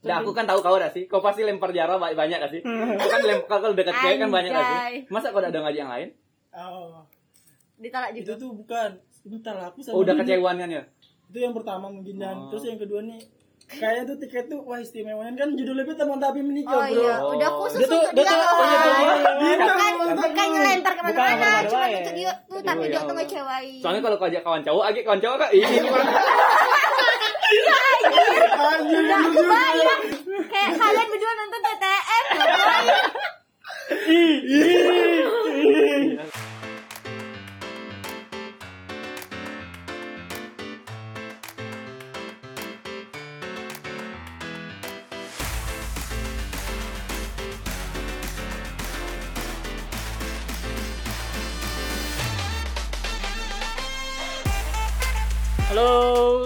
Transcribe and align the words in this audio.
Nah, 0.00 0.16
aku 0.18 0.30
kan 0.30 0.44
tahu 0.44 0.58
kau 0.58 0.74
dah 0.74 0.88
sih. 0.88 1.04
Kau 1.04 1.20
pasti 1.20 1.42
lempar 1.42 1.70
jarak 1.70 1.96
banyak, 1.96 2.14
banyak 2.14 2.38
gak 2.38 2.50
sih? 2.50 2.60
Kau 2.62 3.08
kan 3.08 3.20
lempar 3.20 3.58
kalau 3.58 3.72
dekat 3.72 3.94
cewek 3.94 4.16
kan 4.18 4.28
banyak 4.28 4.50
Anjay. 4.50 4.64
sih? 4.64 4.96
Masa 5.08 5.28
kau 5.28 5.38
ada 5.38 5.52
ngajak 5.52 5.76
yang 5.78 5.88
lain? 5.88 6.08
Oh, 6.50 7.04
Ditolak 7.76 8.10
itu 8.12 8.24
juga. 8.26 8.34
tuh 8.38 8.50
bukan. 8.54 8.90
Bentar 9.22 9.52
lah, 9.54 9.68
aku 9.68 9.78
sama 9.80 9.92
Oh, 9.92 10.00
udah 10.00 10.16
kecewaan 10.16 10.56
kan 10.56 10.68
ya? 10.70 10.82
Itu 11.26 11.38
yang 11.38 11.52
pertama 11.52 11.86
mungkin 11.86 12.16
dan 12.16 12.34
Oh. 12.34 12.48
terus 12.48 12.64
yang 12.64 12.76
kedua 12.76 13.00
nih 13.02 13.20
kayaknya 13.70 14.02
tuh 14.04 14.16
tiket 14.18 14.44
tuh 14.46 14.58
wah 14.60 14.76
istimewanya 14.76 15.30
kan 15.36 15.52
judulnya 15.52 15.84
tuh 15.84 15.94
teman 15.94 16.18
tapi 16.18 16.40
menikah 16.40 16.74
Oh 16.74 16.82
bro. 16.82 16.90
iya, 16.96 17.14
Oh. 17.20 17.30
udah 17.30 17.50
khusus 17.54 17.78
Dia 17.78 17.86
tuh- 17.86 18.02
untuk 18.02 18.12
dia 18.12 18.24
dia. 18.24 18.32
tuh- 18.32 18.48
oh. 18.50 18.66
Bukan 19.60 19.92
bukan 20.16 20.46
nyelentar 20.50 20.92
ke 20.92 21.02
mana-mana, 21.04 21.60
cuma 21.62 21.86
untuk 21.86 22.14
dia 22.16 22.32
tuh 22.42 22.60
tapi 22.60 22.84
dia 22.86 23.00
tuh 23.00 23.14
ngecewain. 23.14 23.78
Soalnya 23.78 24.00
kalau 24.02 24.16
kau 24.16 24.26
ajak 24.26 24.42
kawan 24.42 24.62
cowok, 24.64 24.84
agak 24.86 25.02
kawan 25.04 25.20
cowok 25.20 25.36
kan 25.38 25.48
ini 25.52 25.62
Udah 28.90 29.22
kebayang 29.30 30.02
kayak 30.50 30.70
kalian 30.74 31.06
berdua 31.06 31.32
nonton 31.38 31.60
TTM 31.62 32.24
ngapain? 32.34 32.86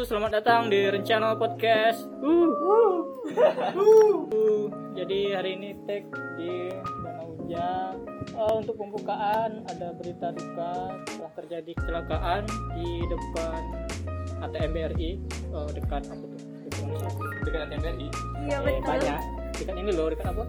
Selamat 0.04 0.30
datang 0.36 0.68
di 0.68 0.84
Rencana 0.84 1.32
Podcast. 1.32 2.04
Uh. 2.20 2.52
Uh. 3.72 4.68
Jadi 4.92 5.32
hari 5.32 5.56
ini 5.56 5.72
tag 5.88 6.04
di 6.36 6.68
Danau 7.00 7.32
Uja. 7.40 7.96
Eh, 8.28 8.52
untuk 8.52 8.76
pembukaan 8.76 9.64
ada 9.64 9.96
berita 9.96 10.28
duka 10.36 10.92
telah 11.08 11.32
terjadi 11.40 11.72
kecelakaan 11.72 12.44
di 12.76 12.88
depan 13.08 13.60
ATM 14.44 14.70
BRI 14.76 15.10
eh, 15.24 15.68
dekat 15.72 16.04
apa 16.04 16.24
tuh? 16.24 16.40
Dekat? 16.68 17.12
Dekat 17.48 17.60
TMRI. 17.72 18.08
Iya 18.44 18.56
Eh, 18.60 18.60
betul. 18.60 18.84
banyak. 18.84 19.20
Dekat 19.56 19.76
ini 19.80 19.90
loh, 19.96 20.06
dekat 20.12 20.26
apa? 20.36 20.44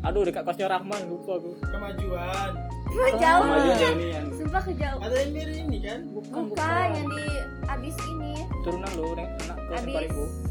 Aduh, 0.00 0.24
dekat 0.24 0.42
Kosnya 0.42 0.66
Rahman 0.66 1.00
lupa 1.06 1.36
aku. 1.36 1.50
Kemajuan. 1.60 2.50
Cuma 2.90 3.08
jauh. 3.20 3.44
Maju 3.44 3.70
ini 3.70 4.06
yang 4.10 4.26
Sumpah 4.32 4.62
kejauh. 4.64 4.98
Ada 4.98 5.14
yang 5.20 5.30
mirip 5.30 5.56
ini 5.60 5.78
kan? 5.84 6.00
Bukan 6.10 6.42
yang 6.90 7.06
di 7.06 7.26
abis 7.68 7.96
ini. 8.08 8.32
Turunan 8.64 8.90
loh, 8.96 9.12
nek 9.14 9.28
enak 9.44 9.58
ke 9.60 9.72
Habis. 9.76 9.94
4000. 10.10 10.48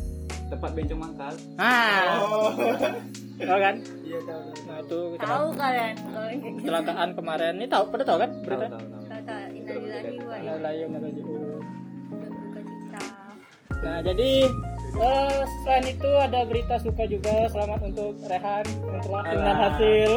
tempat 0.50 0.74
bencong 0.74 0.98
mangkal. 0.98 1.34
Ah, 1.62 2.02
Oh. 2.26 2.50
tahu 3.38 3.60
kan? 3.62 3.76
Iya 4.02 4.20
tahu 4.26 4.42
tahu. 4.50 4.66
Nah, 4.66 4.78
itu 4.82 5.00
Tahu 5.22 5.46
kalian 5.54 5.94
yang 6.42 6.56
kecelakaan 6.58 7.10
kemarin. 7.14 7.54
Ini 7.62 7.68
tahu, 7.70 7.84
pada 7.94 8.02
tahu 8.02 8.18
kan 8.18 8.30
Tahu, 8.34 8.44
berita? 8.50 8.66
tahu, 8.66 8.82
tahu. 8.82 9.04
Tahu 9.06 9.22
tahu 9.30 9.44
innalillahi 9.54 10.18
wa 10.26 10.36
inna 10.42 10.54
ilaihi 10.58 11.22
cita. 12.66 13.06
Nah, 13.80 13.98
jadi 14.02 14.30
eh, 14.92 15.38
selain 15.62 15.86
itu 15.88 16.10
ada 16.18 16.40
berita 16.44 16.76
suka 16.80 17.04
juga. 17.06 17.46
Selamat 17.50 17.80
untuk 17.84 18.18
Rehan 18.24 18.66
yang 18.66 19.02
telah 19.02 19.24
dengan 19.26 19.46
Alah, 19.46 19.58
hasil. 19.70 20.12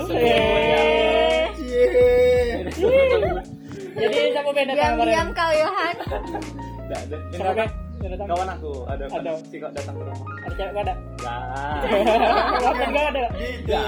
Yeay. 1.63 2.49
Jadi 3.93 4.19
siapa 4.33 4.51
beda 4.51 4.73
datang 4.73 4.77
Diam-diam 4.97 5.29
kemarin? 5.29 5.37
kau 5.37 5.53
Yohan. 5.53 5.95
Nggak 6.89 7.01
ada. 7.03 7.17
Kawan 8.03 8.49
aku 8.51 8.73
ada 8.91 9.05
Ada. 9.07 9.31
si 9.47 9.57
kok 9.57 9.71
datang 9.73 9.95
ke 9.95 10.03
rumah. 10.03 10.27
Ada 10.43 10.55
cewek 10.59 10.71
nggak 10.73 10.85
ada? 10.85 10.95
Enggak. 10.99 11.43
Nggak 12.83 13.07
ada? 13.07 13.25
Dia, 13.63 13.83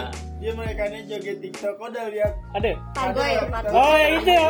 dia, 0.44 0.52
dia 0.52 0.60
mereka 0.60 0.82
nih 0.92 1.00
joget 1.08 1.36
TikTok. 1.40 1.72
Kau 1.80 1.88
udah 1.88 2.04
lihat? 2.12 2.32
Ada. 2.52 2.70
Ada. 3.00 3.24
pagoy. 3.48 3.72
Oh, 3.72 3.96
yang 3.96 4.12
itu 4.20 4.32
ya. 4.36 4.48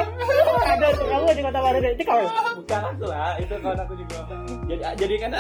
Ada 0.75 0.87
tuh 0.91 1.07
kamu 1.07 1.27
di 1.31 1.43
kota 1.47 1.59
baru 1.63 1.79
deh. 1.79 1.93
Itu 1.95 2.03
kau. 2.03 2.23
Bukan 2.59 2.83
aku 2.83 3.05
lah, 3.07 3.33
itu 3.39 3.55
kawan 3.63 3.79
aku 3.79 3.95
juga. 3.95 4.19
Jadi 4.67 4.83
jadi 4.99 5.15
kan 5.23 5.31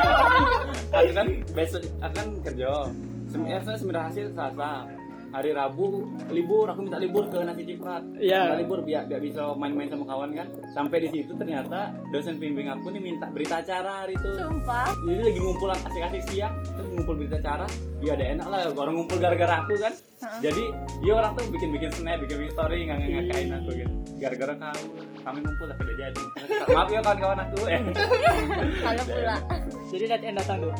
aku 0.96 1.10
kan 1.12 1.28
besok 1.52 1.82
aku 2.00 2.14
kan 2.16 2.28
kerja. 2.40 2.70
Sebenarnya 3.28 3.60
sembilan 3.76 4.02
hasil 4.08 4.24
Selasa. 4.32 4.72
Hari 5.36 5.52
Rabu 5.52 6.08
libur, 6.32 6.64
aku 6.72 6.88
minta 6.88 6.96
libur 6.96 7.28
ke 7.28 7.44
nasi 7.44 7.68
ciprat. 7.68 8.00
Iya. 8.16 8.56
Minta 8.56 8.56
libur 8.56 8.80
biar 8.80 9.04
biar 9.04 9.20
bisa 9.20 9.52
main-main 9.52 9.92
sama 9.92 10.08
kawan 10.08 10.32
kan. 10.32 10.48
Sampai 10.72 11.04
di 11.04 11.12
situ 11.12 11.36
ternyata 11.36 11.92
dosen 12.08 12.40
pembimbing 12.40 12.72
aku 12.72 12.88
nih 12.88 13.04
minta 13.04 13.28
berita 13.28 13.60
acara 13.60 14.08
hari 14.08 14.16
itu. 14.16 14.32
Sumpah. 14.32 14.96
Jadi 15.04 15.20
lagi 15.28 15.40
ngumpul 15.44 15.68
asik-asik 15.76 16.24
siang, 16.32 16.56
terus 16.72 16.88
ngumpul 16.88 17.20
berita 17.20 17.36
acara. 17.36 17.68
Ya 18.00 18.16
ada 18.16 18.24
enak 18.32 18.46
lah, 18.48 18.60
orang 18.80 18.94
ngumpul 18.96 19.20
gara-gara 19.20 19.60
aku 19.60 19.76
kan. 19.76 19.92
Jadi 20.40 20.64
dia 21.04 21.12
orang 21.12 21.32
tuh 21.36 21.44
bikin-bikin 21.52 21.90
snap, 21.92 22.16
bikin 22.24 22.48
story 22.56 22.88
nggak 22.88 22.98
ngakain 23.04 23.52
aku 23.60 23.70
gitu. 23.76 23.92
Gara-gara 24.16 24.54
kamu, 24.56 24.84
kami 25.20 25.38
ngumpul 25.44 25.66
tapi 25.68 25.82
udah 25.84 25.96
jadi. 26.00 26.22
Maaf 26.72 26.88
ya 26.88 27.00
kawan-kawan 27.04 27.38
aku 27.44 27.60
eh. 27.68 27.80
Kalau 28.88 29.04
pula. 29.04 29.36
Jadi 29.92 30.04
nanti 30.08 30.24
yang 30.32 30.36
datang 30.40 30.56
tuh. 30.64 30.72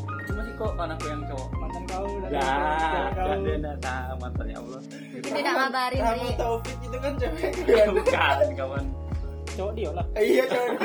Kok 0.56 0.72
kawan 0.72 0.90
aku 0.90 1.04
yang 1.06 1.22
cowok. 1.28 1.48
Mantan 1.54 1.82
kau. 1.84 2.04
Ya, 2.26 2.50
ada 3.12 3.36
yang 3.38 3.60
datang 3.60 4.16
mantan 4.16 4.46
ya 4.48 4.56
Allah. 4.56 4.80
Itu 5.12 5.28
tidak 5.28 5.52
ngabarin 5.54 6.00
Kamu 6.00 6.16
nih. 6.16 6.32
Taufik 6.34 6.76
itu 6.80 6.96
kan 6.96 7.12
cewek. 7.14 7.52
Bukan 7.92 8.48
kawan. 8.56 8.84
Cowok 9.52 9.72
dia 9.72 9.90
lah. 9.92 10.06
Iya 10.14 10.44
cewek. 10.48 10.76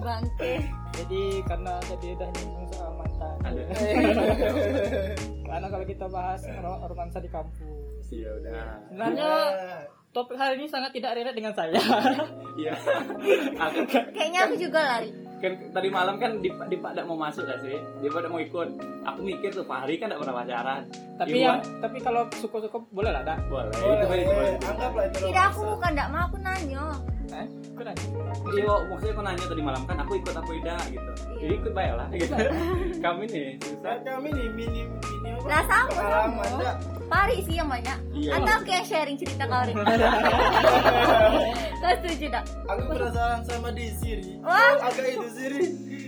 Bangke. 0.04 0.54
Jadi 0.90 1.20
karena 1.44 1.72
tadi 1.80 2.06
udah 2.12 2.28
nyinggung 2.30 2.66
soal 2.70 2.92
mantan. 2.96 3.34
Karena 5.50 5.66
kalau 5.66 5.84
kita 5.84 6.06
bahas 6.06 6.40
ro- 6.56 6.80
romansa 6.84 7.18
di 7.18 7.26
kampus. 7.26 8.04
Iya 8.08 8.30
udah. 8.36 8.52
Sebenarnya 8.86 9.30
topik 10.10 10.34
hari 10.34 10.56
ini 10.56 10.66
sangat 10.66 10.90
tidak 10.92 11.14
relate 11.14 11.34
dengan 11.34 11.52
saya. 11.52 11.74
Iya. 12.54 12.72
Aku 13.58 13.78
Kayaknya 14.16 14.40
aku 14.46 14.54
juga 14.56 14.80
lari. 14.80 15.10
Kan 15.40 15.52
tadi 15.72 15.88
malam 15.88 16.20
kan 16.20 16.38
Dipa 16.38 16.68
Dipa 16.68 16.92
tidak 16.92 17.08
mau 17.08 17.16
masuk 17.16 17.48
gak 17.48 17.64
sih? 17.64 17.76
Dipa 18.04 18.20
tidak 18.20 18.30
mau 18.30 18.40
ikut. 18.40 18.68
Aku 19.08 19.20
mikir 19.24 19.50
tuh 19.50 19.64
Fahri 19.64 19.96
kan 19.96 20.12
tidak 20.12 20.20
pernah 20.22 20.36
pacaran. 20.44 20.82
tapi 21.16 21.36
Iwan, 21.36 21.60
yang 21.60 21.60
tapi 21.84 21.98
kalau 22.00 22.22
suka-suka 22.32 22.78
boleh 22.92 23.12
lah, 23.12 23.20
dak. 23.24 23.40
boleh. 23.48 23.72
Boleh, 23.76 23.96
Itu 23.96 24.06
boleh, 24.08 24.22
itu 24.24 24.32
boleh. 24.32 24.52
Anggaplah 24.64 25.04
itu. 25.08 25.18
Tidak 25.28 25.44
aku 25.52 25.60
bukan 25.76 25.90
tidak 25.92 26.08
mau 26.12 26.22
aku 26.28 26.36
nanya. 26.40 26.84
Eh, 27.40 27.48
kau 27.72 27.82
nanya. 27.88 28.04
Iya, 28.52 28.74
maksudnya 28.92 29.12
aku 29.16 29.22
nanya 29.24 29.44
tadi 29.48 29.62
malam 29.64 29.82
kan 29.88 29.96
aku 30.04 30.12
ikut 30.20 30.34
aku 30.36 30.50
tidak 30.60 30.80
gitu. 30.92 31.10
Jadi 31.40 31.54
ikut 31.56 31.72
baik 31.72 31.92
lah 31.96 32.06
gitu. 32.12 32.34
Kami 33.04 33.24
nih 33.32 33.48
susah. 33.64 33.80
Kan 33.80 33.98
kami 34.04 34.28
nih 34.36 34.46
minim 34.52 34.86
minim? 35.24 35.40
Lah 35.48 35.64
sama 35.64 35.92
sama. 35.96 36.44
Pari 37.08 37.40
sih 37.42 37.56
yang 37.56 37.66
banyak. 37.66 37.98
Iya. 38.12 38.38
Atau 38.38 38.60
yang 38.68 38.86
sharing 38.86 39.16
cerita 39.16 39.48
kau 39.48 39.64
Rin. 39.64 39.74
Kau 41.80 41.92
setuju 41.96 42.26
tak? 42.28 42.44
Aku 42.68 42.82
penasaran 42.92 43.40
sama 43.48 43.68
Desiri. 43.72 44.36
Wah. 44.44 44.84
Agak 44.84 45.16
itu 45.16 45.28
Siri. 45.32 45.60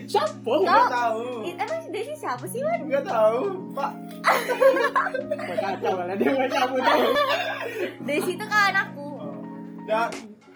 Siapa? 0.04 0.44
Enggak 0.44 0.92
tahu. 0.92 1.48
Emang 1.48 1.81
si 1.81 1.88
Desi 1.88 2.15
siapa 2.21 2.44
sih 2.44 2.60
Wan? 2.60 2.84
Enggak 2.84 3.09
tahu, 3.09 3.38
Pak. 3.72 3.92
Kau 5.48 5.56
kacau 5.56 5.92
lah 5.97 6.15
dia 6.15 6.28
nggak 6.28 6.50
tahu 6.53 6.75
tahu. 6.76 7.04
Desi 8.04 8.31
itu 8.37 8.44
kan 8.44 8.75
aku. 8.76 9.09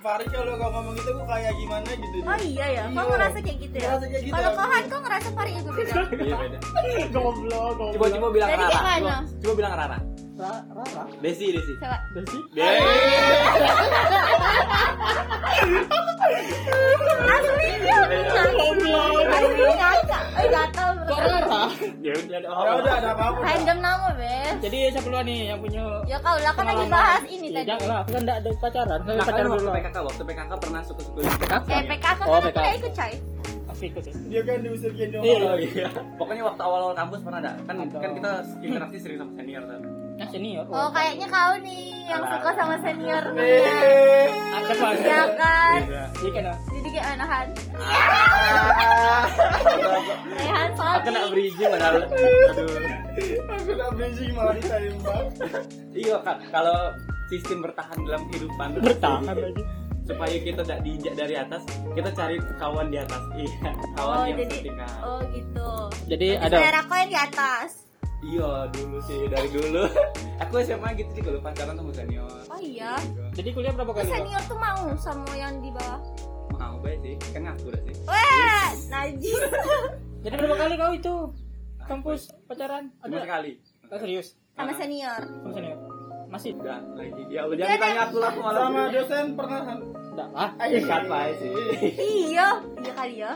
Fahri 0.07 0.23
kalau 0.31 0.55
kau 0.55 0.71
ngomong 0.71 0.95
gitu 0.95 1.11
kok 1.19 1.27
kayak 1.27 1.51
gimana 1.59 1.91
gitu. 1.99 2.17
Oh 2.23 2.39
iya 2.39 2.67
ya, 2.71 2.85
kau 2.87 2.95
Iya. 2.95 3.11
ngerasa 3.11 3.39
kayak 3.43 3.59
gitu 3.59 3.75
ya? 3.75 3.83
Ngerasa 3.91 4.05
kayak 4.07 4.23
gitu 4.23 4.35
Kalau 4.39 4.51
aku. 4.55 4.87
kau 4.87 5.01
ngerasa 5.03 5.29
Pari 5.35 5.51
itu 5.51 5.71
beda? 5.75 5.93
Iya 6.23 6.35
beda. 6.39 6.59
Goblok, 7.11 7.35
goblok. 7.75 7.91
Coba 7.91 8.07
coba 8.15 8.27
bilang 8.31 8.49
Jadi 8.55 8.63
Rara. 8.71 9.17
coba 9.43 9.55
bilang 9.59 9.73
Rara. 9.75 9.99
Ra- 10.37 10.65
Rara. 10.69 11.05
Desi 11.19 11.47
Desi. 11.49 11.73
Coba. 11.81 11.97
Desi. 12.13 12.39
Desi. 12.53 12.85
Asli 17.27 17.69
dia 17.79 17.99
Goblok. 18.53 19.25
Asli 19.27 19.65
ngakak. 19.73 20.23
Eh 20.37 20.47
gatal. 20.47 20.91
Kok 21.03 21.19
Rara? 21.19 21.63
Ya 22.03 22.13
udah 22.15 22.37
ada 22.37 22.49
Ya 22.49 22.73
udah 22.77 22.95
ada 22.95 23.09
apa-apa. 23.13 23.39
Random 23.43 23.79
nama 23.81 24.09
bes. 24.13 24.55
Jadi 24.59 24.79
siapa 24.91 25.07
duluan 25.07 25.25
nih 25.25 25.41
yang 25.47 25.59
punya 25.59 25.83
Ya 26.05 26.17
kau 26.21 26.37
lah 26.37 26.53
kan 26.53 26.65
lagi 26.67 26.85
bahas 26.87 27.23
ini 27.27 27.49
tadi. 27.51 27.67
Jangan 27.67 27.87
lah, 27.87 27.99
aku 27.99 28.11
kan 28.11 28.21
enggak 28.23 28.37
ada 28.37 28.51
pacaran. 28.57 28.99
Saya 28.99 29.17
Nah, 29.17 29.25
pacaran 29.25 29.49
waktu 29.49 29.63
dulu. 29.63 29.73
PKK, 29.75 29.97
waktu 30.03 30.23
PKK 30.23 30.53
pernah 30.59 30.81
suka-suka 30.83 31.19
PKK. 31.23 31.67
Eh 31.67 31.83
PKK 31.87 32.05
Oh, 32.05 32.29
kan 32.29 32.37
aku 32.37 32.37
PKK. 32.43 32.53
tidak 32.53 32.75
ikut. 32.77 32.93
Aku 33.67 33.83
ya. 33.83 34.13
Dia 34.27 34.41
kan 34.43 34.57
diusir 34.61 34.93
gendong. 34.93 35.23
Iya. 35.23 35.39
Oh 35.43 35.57
iya. 35.59 35.87
Pokoknya 36.17 36.43
waktu 36.45 36.63
awal-awal 36.63 36.95
kampus 36.95 37.21
pernah 37.21 37.41
ada. 37.41 37.53
Kan 37.65 37.75
kan 37.87 38.11
kita 38.15 38.31
interaksi 38.61 38.97
sering 38.99 39.19
sama 39.19 39.33
senior 39.35 39.65
kan. 39.65 39.81
Nah, 40.17 40.27
senior. 40.33 40.65
Oh 40.73 40.89
kayaknya 40.89 41.27
kau 41.29 41.53
nih 41.61 42.09
yang 42.09 42.25
suka 42.25 42.51
sama 42.57 42.77
senior. 42.81 43.25
Eh. 43.37 44.33
Ada 44.57 44.73
apa? 44.73 44.89
Ya 44.97 45.23
kan? 45.37 45.81
Iya. 45.85 46.05
Iya 46.25 46.31
kan? 46.33 46.57
Jadi 46.73 46.89
kayak 46.89 47.07
mana 47.13 47.25
Han? 47.29 47.49
Ah. 47.77 49.25
Rehan 50.33 50.71
Aku 50.73 51.09
nak 51.13 51.25
berizin 51.29 51.69
padahal. 51.69 51.97
Aduh. 52.57 52.81
Aku 53.45 53.71
udah 53.73 53.89
bridging 53.93 54.33
malah 54.33 54.55
ditembak. 54.57 55.25
Iya 55.93 56.17
kan 56.25 56.37
kalau 56.49 56.79
sistem 57.29 57.59
bertahan 57.61 57.99
dalam 58.05 58.23
kehidupan 58.31 58.69
Bertahan 58.81 59.37
lagi. 59.37 59.65
supaya 60.07 60.39
kita 60.39 60.63
tidak 60.63 60.81
diinjak 60.87 61.15
dari 61.19 61.35
atas 61.35 61.67
kita 61.91 62.15
cari 62.15 62.39
kawan 62.63 62.95
di 62.95 62.99
atas 63.03 63.19
iya 63.35 63.75
kawan 63.99 64.15
Oh 64.15 64.23
yang 64.23 64.39
jadi 64.39 64.55
setingkat 64.55 64.91
oh 65.03 65.19
gitu. 65.35 65.71
Jadi 66.07 66.29
Berarti 66.31 66.47
ada 66.47 66.57
Selera 66.63 66.81
kau 66.87 66.95
yang 66.97 67.11
di 67.11 67.19
atas. 67.19 67.69
Iya 68.25 68.73
dulu 68.73 68.99
sih 69.05 69.29
dari 69.29 69.49
dulu. 69.53 69.85
Aku 70.45 70.55
SMA 70.65 70.89
gitu 70.97 71.11
sih 71.13 71.23
kalau 71.25 71.41
pacaran 71.45 71.77
sama 71.77 71.93
senior. 71.93 72.33
Oh 72.49 72.61
iya. 72.61 72.97
Jadi 73.37 73.49
kuliah 73.53 73.73
berapa 73.77 73.93
kali? 73.93 74.09
Senior 74.09 74.43
tuh 74.49 74.57
mau 74.57 74.89
sama 74.97 75.33
yang 75.37 75.61
di 75.61 75.69
bawah. 75.73 76.01
Mau 76.57 76.81
baik 76.81 77.05
sih, 77.05 77.15
kan 77.37 77.45
ngaku 77.45 77.69
dah 77.69 77.83
sih. 77.85 77.95
Wah, 78.09 78.69
najis. 78.89 79.41
Jadi 80.25 80.35
berapa 80.41 80.57
kali 80.57 80.75
kau 80.81 80.93
itu 80.97 81.15
kampus 81.85 82.21
pacaran? 82.49 82.89
Cuma 83.05 83.21
sekali. 83.21 83.53
Ah, 83.93 83.99
serius? 84.01 84.35
Sama 84.57 84.73
senior. 84.73 85.21
Kamu 85.21 85.53
senior? 85.53 85.79
Masih? 86.27 86.53
Udah 86.59 86.81
lagi. 86.99 87.23
Ya 87.31 87.47
udah 87.47 87.65
jangan 87.69 87.79
tanya 87.79 88.01
aku 88.09 88.17
lah 88.19 88.33
malah. 88.35 88.61
Sama 88.67 88.83
dosen 88.91 89.25
pernah? 89.39 89.61
Enggak 90.17 90.29
ah. 90.33 90.51
Dekat 90.65 91.03
lah 91.07 91.25
sih. 91.39 91.53
Iya, 92.33 92.49
iya 92.83 92.93
kali 92.97 93.17
ya. 93.21 93.33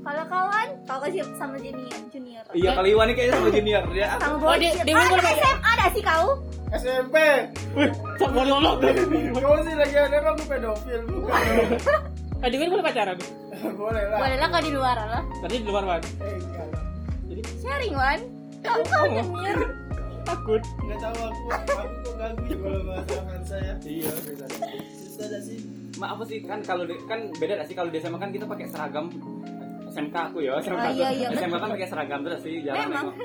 Kalau 0.00 0.24
kawan, 0.26 0.68
kau 0.84 0.98
kasih 0.98 1.22
sama 1.34 1.56
junior, 1.56 2.00
junior. 2.08 2.44
Iya 2.50 2.70
kali 2.72 2.88
Iwan 2.90 3.06
ini 3.06 3.14
kayaknya 3.14 3.34
sama 3.34 3.48
junior 3.50 3.82
ya. 3.90 4.06
Sama 4.16 4.34
Oh, 4.42 4.56
dia 4.56 4.70
Ah? 4.72 5.30
SMA 5.30 5.70
ada 5.70 5.86
sih 5.90 6.02
kau? 6.02 6.26
SMP. 6.70 7.16
Wih, 7.74 7.90
tak 8.16 8.30
mau 8.30 8.44
lolok. 8.44 8.76
Kau 9.34 9.58
sih 9.60 9.74
lagi 9.74 9.96
ada 9.98 10.16
aku 10.24 10.42
pedofil 10.46 11.00
bukan? 11.04 11.42
Eh, 12.40 12.48
dengar 12.48 12.72
boleh 12.72 12.80
pacaran? 12.82 13.20
Boleh 13.76 14.04
lah. 14.06 14.16
Boleh 14.16 14.36
lah 14.40 14.48
kau 14.48 14.62
di 14.62 14.72
luar 14.72 14.96
lah. 14.96 15.20
Tadi 15.44 15.60
di 15.60 15.66
luar 15.66 15.84
Wan. 15.84 16.00
Eh, 16.00 16.40
enggak 16.40 16.66
lah. 16.66 16.82
Jadi 17.28 17.40
Sharing 17.60 17.94
Wan. 17.94 18.20
Kau 18.58 18.80
kau 18.82 18.96
Oh. 18.98 19.08
junior. 19.10 19.58
takut. 20.22 20.62
Enggak 20.78 20.98
tahu 21.02 21.16
aku 21.22 21.42
aku 21.50 21.68
kok 22.00 22.14
ganggu 22.16 22.44
ya 22.46 22.56
kalau 22.56 22.80
masakan 22.86 23.40
saya. 23.44 23.72
Iya, 23.82 24.08
bisa. 24.22 24.44
Susah 24.96 25.26
dah 25.28 25.40
sih. 25.42 25.58
Ma 25.96 26.06
apa 26.10 26.22
sih 26.24 26.40
kan 26.40 26.60
kalau 26.62 26.84
di- 26.84 27.04
kan 27.04 27.28
beda 27.34 27.54
dah 27.54 27.66
sih 27.66 27.74
kalau 27.74 27.92
di 27.92 27.98
SMA 27.98 28.16
kan 28.16 28.30
kita 28.30 28.44
pakai 28.46 28.66
seragam 28.66 29.12
SMK 29.90 30.16
aku 30.24 30.38
ya 30.40 30.52
SMK 30.56 30.72
Oh, 30.72 30.86
aku. 30.86 30.96
iya, 30.96 31.08
iya, 31.10 31.26
SMK 31.32 31.54
kan 31.56 31.68
pakai 31.70 31.88
seragam 31.88 32.20
terus 32.22 32.40
sih 32.40 32.54
jarang 32.62 32.80
Memang. 32.84 33.06
nengok 33.08 33.16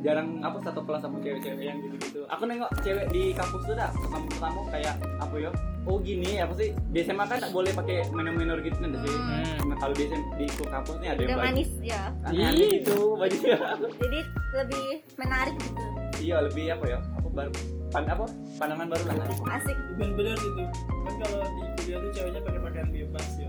jarang 0.00 0.28
apa 0.40 0.58
satu 0.58 0.80
kelas 0.82 1.00
sama 1.00 1.16
cewek-cewek 1.18 1.62
yang 1.62 1.78
gitu-gitu 1.80 2.20
aku 2.26 2.42
nengok 2.44 2.70
cewek 2.80 3.06
di 3.08 3.22
kampus 3.32 3.62
tuh 3.62 3.74
dah 3.74 3.90
pertama 3.92 4.24
pertama 4.28 4.60
kayak 4.68 4.94
apa 5.16 5.34
ya 5.36 5.50
oh 5.82 5.98
gini 5.98 6.30
apa 6.36 6.52
sih 6.54 6.68
di 6.88 6.98
SMA 7.00 7.24
kan 7.24 7.38
tak 7.38 7.50
boleh 7.50 7.70
pakai 7.70 8.06
minor-minor 8.10 8.58
gitu 8.60 8.76
kan 8.76 8.90
sih 8.96 9.10
Hmm. 9.12 9.58
nah 9.68 9.76
kalau 9.78 9.94
di 9.94 10.04
SM, 10.04 10.22
di 10.36 10.46
kampus 10.60 10.96
nih 10.96 11.08
ada 11.08 11.20
yang 11.20 11.30
baju 11.32 11.42
manis 11.44 11.70
ya. 11.80 12.02
aneh 12.24 12.50
Ih. 12.52 12.70
gitu 12.76 12.98
bajunya 13.16 13.56
Jadi 13.96 14.20
lebih 14.52 14.86
menarik 15.16 15.54
gitu. 15.56 15.82
iya 16.20 16.36
lebih 16.40 16.64
apa 16.70 16.84
ya 16.86 16.98
apa 17.12 17.28
baru 17.28 17.52
pan 17.88 18.04
apa 18.06 18.24
pandangan 18.56 18.86
baru 18.88 19.04
lah 19.06 19.14
Asik. 19.52 19.76
Bener-bener 19.94 20.32
sih 20.34 20.50
tuh. 20.50 20.68
Kan 21.02 21.14
kalau 21.18 21.38
di 21.44 21.62
kuliah 21.76 21.98
tuh 21.98 22.10
ceweknya 22.10 22.40
pakai 22.40 22.60
pakaian 22.62 22.88
bebas 22.88 23.28
ya. 23.36 23.41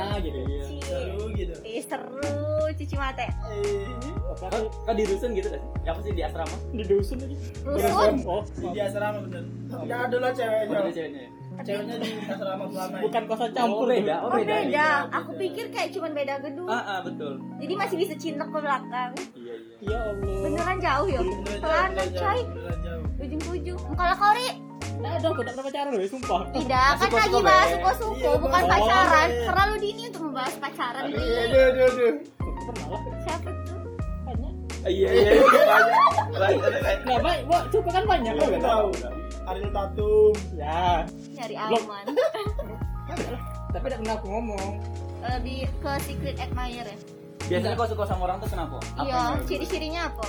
Nah, 0.00 0.16
gitu. 0.18 0.38
iya 0.40 0.64
seru 0.80 1.24
gitu. 1.34 1.54
Ih, 1.60 1.82
seru 1.84 2.24
cuci 2.70 2.94
mata. 2.96 3.24
Eh, 3.52 3.84
Kau, 4.30 4.48
kau 4.48 4.94
di 4.94 5.04
rusun 5.04 5.36
gitu 5.36 5.52
kan? 5.52 5.60
Apa 5.84 6.00
sih 6.00 6.16
di 6.16 6.22
asrama? 6.22 6.56
Di 6.72 6.84
dusun 6.86 7.18
lagi. 7.20 7.36
Rusun. 7.60 8.12
Oh, 8.24 8.40
di 8.56 8.66
di 8.70 8.80
asrama 8.80 9.18
bener. 9.20 9.44
Ya 9.84 10.08
ada 10.08 10.16
lah 10.16 10.30
Oh, 10.30 10.34
ceweknya. 10.34 10.78
ada 10.78 10.90
ceweknya 10.90 11.20
ya? 11.20 11.30
Ceweknya 11.60 11.94
di 11.98 12.08
asrama 12.24 12.64
selama 12.66 12.96
bukan 13.04 13.22
kosan 13.28 13.50
campur 13.52 13.84
Oh, 13.84 13.86
beda. 13.86 14.14
Oh, 14.16 14.24
Oh, 14.24 14.30
beda. 14.32 14.48
beda. 14.48 14.64
beda. 14.64 14.88
Aku 15.12 15.30
pikir 15.36 15.64
kayak 15.68 15.88
cuma 15.92 16.08
beda 16.08 16.34
gedung. 16.40 16.68
Ah, 16.70 16.80
ah, 16.80 16.98
betul. 17.04 17.32
Jadi 17.60 17.72
masih 17.76 17.96
bisa 17.98 18.14
cinlok 18.16 18.48
ke 18.48 18.58
belakang. 18.58 19.10
Iya, 19.34 19.54
iya. 19.82 19.90
Ya 19.90 19.98
Allah. 20.00 20.38
Beneran 20.40 20.78
jauh 20.80 21.06
ya? 21.06 21.20
Beneran 21.20 21.44
jauh, 21.44 21.60
Pelan 21.60 22.08
coy. 22.16 22.40
Ujung 23.20 23.42
ujung. 23.52 23.80
Kalau 23.92 24.14
kau 24.16 24.32
Ri? 24.32 24.48
Nah, 25.00 25.10
ada 25.16 25.26
aku 25.26 25.40
tak 25.40 25.52
pernah 25.56 25.64
pacaran 25.64 25.90
loh, 25.90 26.04
sumpah. 26.04 26.40
Tidak, 26.52 26.90
kan 26.92 27.08
lagi 27.10 27.38
bahas 27.40 27.64
Be. 27.64 27.72
suko-suko, 27.72 28.14
Iya, 28.20 28.30
bukan 28.36 28.62
pacaran. 28.68 29.28
Oh, 29.28 29.32
iya. 29.32 29.46
Terlalu 29.48 29.74
dini 29.80 30.02
untuk 30.12 30.22
membahas 30.28 30.54
pacaran. 30.60 31.02
Aduh, 31.02 31.16
aduh, 31.16 31.62
aduh, 31.64 31.84
aduh. 31.88 32.12
Siapa 33.24 33.48
tuh? 33.64 33.78
Banyak. 34.26 34.52
Iya, 34.84 35.08
iya. 35.10 35.10
iya. 35.10 35.32
Banyak. 35.40 36.12
Banyak. 36.36 36.98
Nah, 37.08 37.18
baik, 37.18 37.40
Wak, 37.48 37.62
suka 37.72 37.90
kan 37.90 38.04
banyak 38.04 38.32
Aku 38.36 38.44
kan? 38.46 38.60
tahu. 38.60 38.88
Ariel 39.48 39.70
Tatum. 39.72 40.32
Ya. 40.54 40.84
Nyari 41.34 41.54
aman. 41.56 42.04
Tapi 43.72 43.84
tidak 43.86 43.98
pernah 44.02 44.14
aku 44.14 44.26
ngomong. 44.28 44.70
Lebih 45.20 45.58
ke 45.80 45.92
secret 46.04 46.36
admirer 46.38 46.86
ya? 46.86 46.96
Biasanya 47.50 47.74
kau 47.74 47.88
suka 47.88 48.04
sama 48.06 48.22
orang 48.24 48.38
tuh 48.38 48.48
kenapa? 48.48 48.78
Apa 48.94 49.02
Iya, 49.02 49.20
ciri-cirinya 49.42 50.00
apa? 50.06 50.28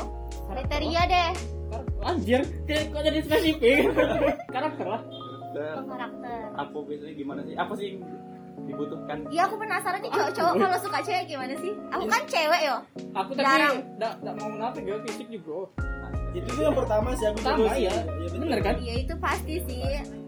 Kriteria 0.49 1.01
deh. 1.05 1.29
Kar- 1.71 1.87
Anjir, 2.03 2.41
kayak 2.67 2.83
kok 2.91 3.01
jadi 3.01 3.19
spesifik. 3.23 3.75
Karakter 4.55 4.85
lah. 4.85 5.01
Oh, 5.51 5.83
karakter. 5.83 6.41
Apa 6.55 6.77
biasanya 6.79 7.13
gimana 7.13 7.39
sih? 7.43 7.53
Apa 7.55 7.73
sih 7.75 7.85
yang 7.91 7.97
dibutuhkan? 8.63 9.17
Iya 9.27 9.41
aku 9.47 9.55
penasaran 9.59 9.99
nih 9.99 10.11
cowok-cowok 10.11 10.53
kalau 10.57 10.77
suka 10.79 10.99
cewek 11.03 11.23
gimana 11.27 11.53
sih? 11.59 11.71
Aku 11.91 12.03
kan 12.07 12.21
cewek 12.27 12.61
yo. 12.63 12.75
Aku 13.13 13.31
tadi 13.35 13.45
Jarang. 13.45 13.75
enggak 13.99 14.13
enggak 14.23 14.35
mau 14.39 14.49
munafik 14.49 14.83
ya 14.87 14.95
fisik 15.07 15.27
juga. 15.27 15.67
Itu 16.31 16.47
tuh 16.47 16.63
yang 16.63 16.75
pertama 16.75 17.09
sih 17.19 17.25
aku 17.27 17.37
iya. 17.75 17.91
Iya, 17.91 17.91
bener. 18.31 18.39
Bener 18.47 18.59
kan? 18.63 18.75
Iya 18.79 18.93
itu 19.03 19.13
pasti 19.19 19.55
sih. 19.67 19.81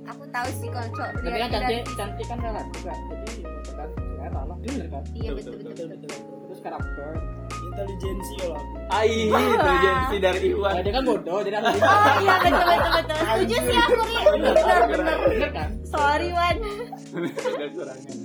Aku 0.04 0.24
tahu 0.28 0.48
sih 0.60 0.68
kalau 0.68 0.88
cowok 0.92 1.10
Tapi 1.16 1.38
kan 1.40 1.50
cantik, 1.50 1.82
cantik 1.96 2.26
kan 2.28 2.40
relatif 2.44 2.80
kan. 2.84 2.98
Jadi 3.08 3.32
ya, 3.40 3.50
tergantung 3.64 4.06
selera 4.12 4.42
lah. 4.44 4.58
Ini 4.60 4.70
bener 4.76 4.88
kan? 4.92 5.04
Iya 5.16 5.30
Betul, 5.32 5.52
betul 5.56 5.72
betul, 5.72 5.88
betul. 5.96 6.33
Karakter. 6.64 7.12
Intelijensi 7.64 8.34
kalau 8.40 8.56
aku. 8.56 8.76
Ai, 8.88 9.28
intelijensi 9.28 10.16
dari 10.24 10.40
Iwan. 10.56 10.74
Nah, 10.78 10.82
dia 10.86 10.94
kan 10.96 11.04
bodoh, 11.04 11.40
jadi 11.44 11.56
harus 11.60 11.76
Oh 11.84 12.16
iya 12.24 12.36
betul 12.40 12.64
betul 12.64 12.92
betul. 12.96 13.18
Setuju 13.20 13.56
sih 13.60 13.76
aku. 13.76 13.94
Benar 14.40 14.82
benar. 14.88 15.18
bener 15.28 15.50
kan? 15.52 15.70
Sorry 15.84 16.30
Wan. 16.32 16.58
Ada 16.64 17.68
kurangnya. 17.76 18.16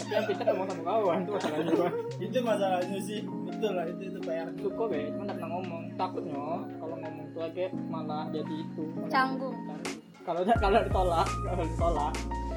Tapi 0.00 0.12
yang 0.16 0.24
pintar 0.26 0.46
ngomong 0.50 0.66
sama 0.74 0.82
kawan 0.82 1.18
itu 1.22 1.30
masalahnya 1.30 1.70
gua. 1.70 1.90
Itu 2.18 2.38
masalahnya 2.42 2.98
sih. 2.98 3.20
Betul 3.46 3.72
lah 3.78 3.84
itu 3.86 4.02
itu 4.10 4.18
PR. 4.26 4.48
Suka 4.58 4.84
be, 4.90 5.00
cuma 5.14 5.24
pernah 5.30 5.48
ngomong. 5.54 5.82
Takutnya 5.94 6.44
kalau 6.82 6.96
ngomong 6.98 7.26
tuh 7.30 7.42
aja 7.46 7.66
malah 7.86 8.24
jadi 8.34 8.54
itu. 8.58 8.84
Canggung. 9.06 9.54
Kalau 10.26 10.42
kalau 10.44 10.78
ditolak, 10.82 11.28
kalau 11.46 11.64
ditolak, 11.64 12.12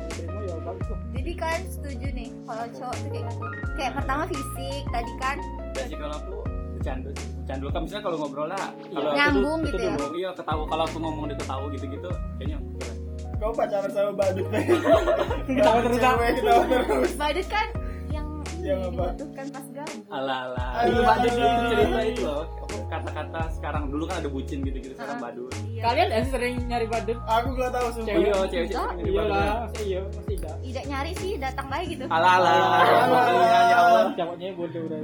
demo 0.09 0.39
ya 0.41 0.55
bagus 0.59 0.85
tuh. 0.85 0.97
Jadi 1.11 1.31
kan 1.33 1.59
setuju 1.67 2.07
nih 2.09 2.29
kalau 2.43 2.65
cowok 2.69 2.95
tuh 2.95 3.09
kayak 3.09 3.25
gitu. 3.25 3.45
Kayak 3.73 3.91
pertama 3.95 4.23
fisik 4.25 4.83
tadi 4.87 5.13
kan. 5.17 5.37
Dan 5.71 5.85
sih 5.85 5.97
kalau 5.97 6.15
aku 6.17 6.35
bercanda. 6.73 7.09
Bercanda 7.13 7.65
kan 7.69 7.81
misalnya 7.81 8.03
kalau 8.03 8.17
ngobrol 8.17 8.47
lah. 8.47 8.67
Kalau 8.85 9.09
Iya. 9.09 9.17
Nyambung 9.17 9.59
itu 9.61 9.67
gitu 9.69 9.79
ya? 9.79 9.93
dulu, 9.93 10.07
Iya, 10.15 10.29
ketawa 10.33 10.63
kalau 10.65 10.83
aku 10.83 10.97
ngomong 10.97 11.25
dia 11.25 11.37
ketawa 11.37 11.65
gitu-gitu 11.69 12.09
kayaknya 12.37 12.57
keren. 12.73 12.97
Kau 13.35 13.51
pacaran 13.51 13.89
sama 13.89 14.11
badut 14.13 14.45
deh. 14.47 14.63
Ketawa 15.49 15.79
terus. 15.81 15.99
Cewek 15.99 16.29
ketawa 16.37 16.63
terus. 16.69 17.11
Badut 17.13 17.47
kan 17.49 17.67
yang 18.09 18.27
Yang 18.59 18.79
apa? 18.81 19.03
dibutuhkan 19.09 19.45
pas 19.49 19.65
gabung. 19.69 20.01
Alah 20.09 20.37
alah. 20.45 20.67
Alah. 20.69 20.83
Itu 20.85 21.01
badut 21.01 21.31
itu 21.33 21.43
cerita 21.67 21.99
itu 22.05 22.21
loh. 22.23 22.43
Kata-kata 22.85 23.41
sekarang 23.51 23.83
dulu 23.89 24.03
kan 24.05 24.15
ada 24.17 24.29
bucin 24.29 24.59
gitu-gitu 24.61 24.93
sekarang 24.93 25.17
Ah. 25.17 25.23
badut. 25.25 25.51
Iya. 25.83 25.91
Kalian 25.91 26.09
ya 26.15 26.21
sering 26.31 26.55
nyari 26.71 26.87
badut? 26.87 27.17
Aku 27.27 27.47
gak 27.59 27.71
tahu 27.75 27.87
sumpah. 27.91 28.07
Cewek. 28.07 28.23
Iya, 28.23 28.33
sering 28.47 28.67
jadi 28.71 29.03
Iya 29.03 29.23
lah, 29.27 29.67
iya, 29.83 29.99
masih 30.07 30.23
tidak. 30.31 30.55
Tidak 30.63 30.83
nyari 30.87 31.11
sih, 31.19 31.31
datang 31.35 31.67
baik 31.67 31.87
gitu. 31.91 32.05
Alah 32.07 32.31
alah. 32.39 32.55
Alah. 32.55 33.25
Ya 33.67 33.77
Allah. 33.83 34.03
Cowoknya 34.15 34.47
bodoh 34.55 34.81
udah. 34.87 34.99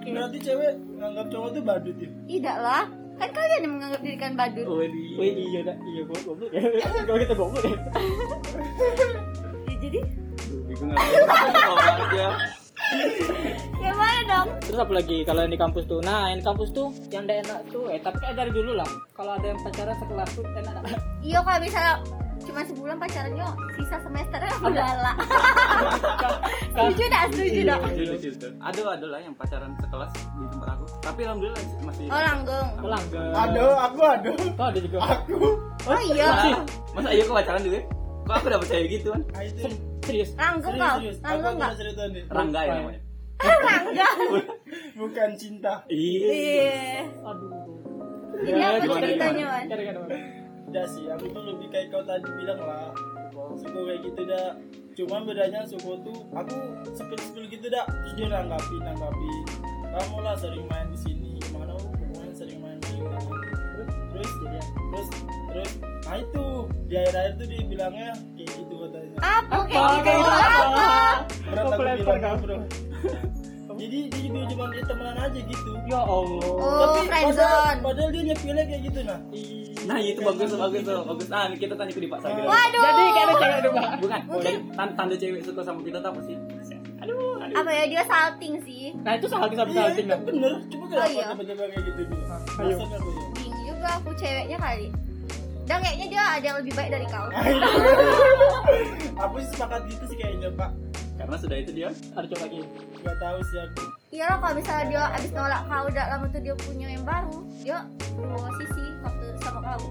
Berarti 0.00 0.38
cewek 0.40 0.72
nganggap 0.96 1.26
cowok 1.28 1.48
tuh 1.52 1.62
badut 1.68 1.96
ya? 2.00 2.08
Tidak 2.24 2.56
lah. 2.64 2.84
Kan 3.20 3.28
kalian 3.28 3.60
yang 3.60 3.74
menganggap 3.76 4.00
diri 4.00 4.16
kan 4.16 4.32
badut. 4.40 4.64
Waduh. 4.64 5.20
Wih 5.20 5.32
iya 5.36 5.60
dah, 5.68 5.76
iya 5.84 6.00
gua 6.08 6.18
goblok 6.24 6.48
ya. 6.48 6.60
Kalau 7.06 7.18
kita 7.20 7.34
goblok 7.36 7.64
ya. 7.68 7.76
Jadi 9.82 9.98
bingung 10.64 10.96
apa 10.96 11.84
aja. 12.08 12.56
Gimana 13.82 14.20
dong? 14.28 14.48
Terus 14.62 14.78
apa 14.78 14.92
lagi 14.92 15.16
kalau 15.26 15.40
yang 15.44 15.52
di 15.52 15.60
kampus 15.60 15.84
tuh? 15.88 16.00
Nah, 16.04 16.30
yang 16.30 16.38
di 16.40 16.46
kampus 16.46 16.68
tuh 16.72 16.88
yang 17.10 17.24
tidak 17.26 17.38
enak 17.48 17.60
tuh, 17.70 17.84
eh 17.90 18.00
tapi 18.00 18.16
kayak 18.22 18.36
dari 18.38 18.50
dulu 18.54 18.72
lah. 18.78 18.88
Kalau 19.12 19.32
ada 19.36 19.46
yang 19.46 19.58
pacaran 19.60 19.96
sekelas 19.98 20.28
tuh 20.34 20.44
enak. 20.46 20.74
Iya 21.22 21.38
kalau 21.42 21.58
misalnya 21.62 21.94
cuma 22.42 22.60
sebulan 22.66 22.96
pacarannya 22.98 23.46
sisa 23.78 23.96
semesternya 24.02 24.54
udahlah. 24.58 25.14
setuju 26.74 27.04
dah, 27.06 27.22
setuju 27.30 27.60
lucu, 27.62 28.02
lucu. 28.10 28.48
Ada 28.58 28.80
ada 28.98 29.06
lah 29.06 29.20
yang 29.22 29.34
pacaran 29.38 29.70
sekelas 29.78 30.10
di 30.14 30.44
tempat 30.50 30.68
aku. 30.74 30.84
Tapi 31.02 31.20
alhamdulillah 31.26 31.62
masih. 31.86 32.04
Oh 32.10 32.22
langgeng. 32.22 32.68
Pelanggan. 32.82 33.30
Ada, 33.34 33.64
aku 33.90 34.00
ada. 34.02 34.30
Oh, 34.58 34.66
ada 34.66 34.78
juga. 34.78 34.98
Aku. 35.00 35.36
Oh 35.82 36.00
iya. 36.06 36.28
Masa, 36.94 37.08
iya 37.14 37.22
kok 37.26 37.36
pacaran 37.36 37.62
dulu? 37.62 37.80
Kok 38.22 38.34
aku 38.38 38.46
dapet 38.50 38.66
cewek 38.70 38.88
gitu 39.00 39.08
kan? 39.14 39.22
Serius. 40.02 40.30
Langgeng 40.34 40.76
kau. 40.76 40.98
Langgeng 41.00 41.54
enggak? 41.56 41.72
cerita 41.78 42.02
nih. 42.10 42.22
Rangga 42.26 42.60
ya 42.66 42.72
namanya. 42.82 43.00
Rangga. 43.66 44.08
Bukan 44.98 45.30
cinta. 45.38 45.74
Iya. 45.86 46.26
Iya. 46.26 47.02
Aduh. 47.22 47.50
Jadi 48.42 48.58
apa 48.58 48.76
gimana, 48.82 49.06
ceritanya, 49.06 49.44
Wan? 49.46 49.64
Udah 50.72 50.86
sih, 50.88 51.04
aku 51.06 51.24
tuh 51.30 51.42
lebih 51.46 51.66
kayak 51.70 51.86
kau 51.94 52.02
tadi 52.02 52.26
bilang 52.34 52.60
lah. 52.64 52.90
Suku 53.54 53.78
kayak 53.86 54.00
gitu 54.02 54.20
dah. 54.26 54.50
Cuma 54.92 55.16
bedanya 55.22 55.60
suku 55.62 55.92
tuh 56.02 56.18
aku 56.34 56.54
sepil-sepil 56.90 57.44
gitu 57.46 57.66
dah. 57.70 57.86
Terus 57.86 58.12
dia 58.18 58.26
nanggapi, 58.32 58.76
nanggapi. 58.82 59.32
Kamu 59.92 60.18
lah 60.24 60.34
sering 60.34 60.64
main 60.66 60.88
di 60.88 60.98
sini, 60.98 61.21
Terus, 64.22 64.38
terus, 64.38 64.66
terus, 64.70 65.08
terus. 65.50 65.70
Nah 66.02 66.16
itu 66.18 66.44
di 66.86 66.94
akhir-akhir 66.94 67.32
tuh 67.34 67.46
dia 67.50 67.62
bilangnya 67.66 68.08
kayak 68.38 68.50
gitu 68.54 68.74
katanya. 68.78 69.16
Apa 69.18 69.56
kayak 69.66 69.82
Apa? 69.82 69.90
gitu? 69.90 70.02
Kayak 70.02 70.18
gitu 70.18 70.30
Apa? 70.30 70.62
apa? 70.62 70.86
Berat 71.42 71.62
Oh, 71.62 71.72
aku 71.72 71.82
bilangnya 71.82 72.30
kau. 72.30 72.38
bro. 72.38 72.58
jadi 73.72 73.98
dia 74.06 74.20
juga 74.22 74.40
cuma 74.46 74.64
dia 74.70 74.82
temenan 74.86 75.16
aja 75.18 75.40
gitu 75.42 75.70
Ya 75.90 76.00
Allah. 76.06 76.50
Oh, 76.54 76.86
tapi 76.86 77.00
padahal, 77.10 77.74
padahal 77.82 78.10
dia 78.14 78.22
nyepilnya 78.30 78.64
kayak 78.68 78.82
gitu 78.86 79.00
nah 79.02 79.18
Nah 79.82 79.98
itu 79.98 80.20
bagus 80.22 80.46
tuh 80.46 80.58
bagus 80.62 80.80
tuh 80.86 81.02
bagus. 81.02 81.26
Ah 81.34 81.50
kita 81.50 81.74
tanya 81.74 81.90
ke 81.90 82.00
Dipak 82.06 82.20
Sagir. 82.22 82.46
Waduh. 82.46 82.82
Jadi 82.86 83.02
kan 83.10 83.24
ada 83.26 83.34
cewek 83.34 83.60
dong, 83.66 83.74
Pak. 83.74 83.90
Bukan. 83.98 84.20
Mungkin 84.30 84.54
Tan- 84.78 84.94
tanda 84.94 85.14
cewek 85.18 85.42
suka 85.42 85.60
sama 85.66 85.82
kita 85.82 85.98
tuh 85.98 86.10
apa 86.14 86.20
sih? 86.22 86.36
Aduh. 87.02 87.42
aduh. 87.42 87.56
apa 87.58 87.70
ya 87.74 87.84
dia 87.90 88.02
salting 88.06 88.54
sih. 88.62 88.94
Nah 89.02 89.18
itu 89.18 89.26
salah 89.26 89.50
satu 89.50 89.74
iya 89.74 89.82
salting 89.90 90.06
kan. 90.06 90.20
bener 90.22 90.52
cuma 90.70 90.84
kenapa 90.86 91.10
iya. 91.10 91.26
tiba-tiba 91.34 91.64
kayak 91.66 91.82
gitu 91.82 92.00
gitu 92.06 92.14
Ayo. 92.62 92.76
Juga 93.82 93.98
aku 93.98 94.10
ceweknya 94.14 94.58
kali. 94.62 94.86
Dan 95.66 95.78
kayaknya 95.82 96.06
dia 96.06 96.22
ada 96.38 96.44
yang 96.46 96.58
lebih 96.62 96.72
baik 96.78 96.90
dari 96.94 97.06
kau. 97.10 97.26
aku 99.26 99.34
sih 99.42 99.50
sepakat 99.58 99.80
gitu 99.90 100.04
sih 100.06 100.16
kayaknya 100.18 100.50
pak 100.54 100.70
Karena 101.18 101.34
sudah 101.34 101.56
itu 101.58 101.70
dia. 101.74 101.90
Ada 102.14 102.26
cowok 102.30 102.42
lagi. 102.46 102.60
nggak 103.02 103.16
tahu 103.18 103.38
sih 103.42 103.58
aku 103.58 103.82
Iya 104.14 104.24
loh 104.30 104.38
kalau 104.38 104.54
misalnya 104.54 104.84
dia 104.86 105.02
abis 105.18 105.30
nolak 105.34 105.62
kau 105.66 105.84
udah 105.90 106.04
lama 106.14 106.26
tuh 106.30 106.40
dia 106.46 106.54
punya 106.62 106.86
yang 106.94 107.02
baru. 107.02 107.36
Dia 107.66 107.78
dua 108.14 108.48
sisi 108.62 108.84
waktu 109.02 109.24
sama 109.42 109.58
kau. 109.66 109.82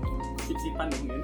Sip-sipan 0.48 0.88
ya 0.88 0.98
mungkin. 1.04 1.20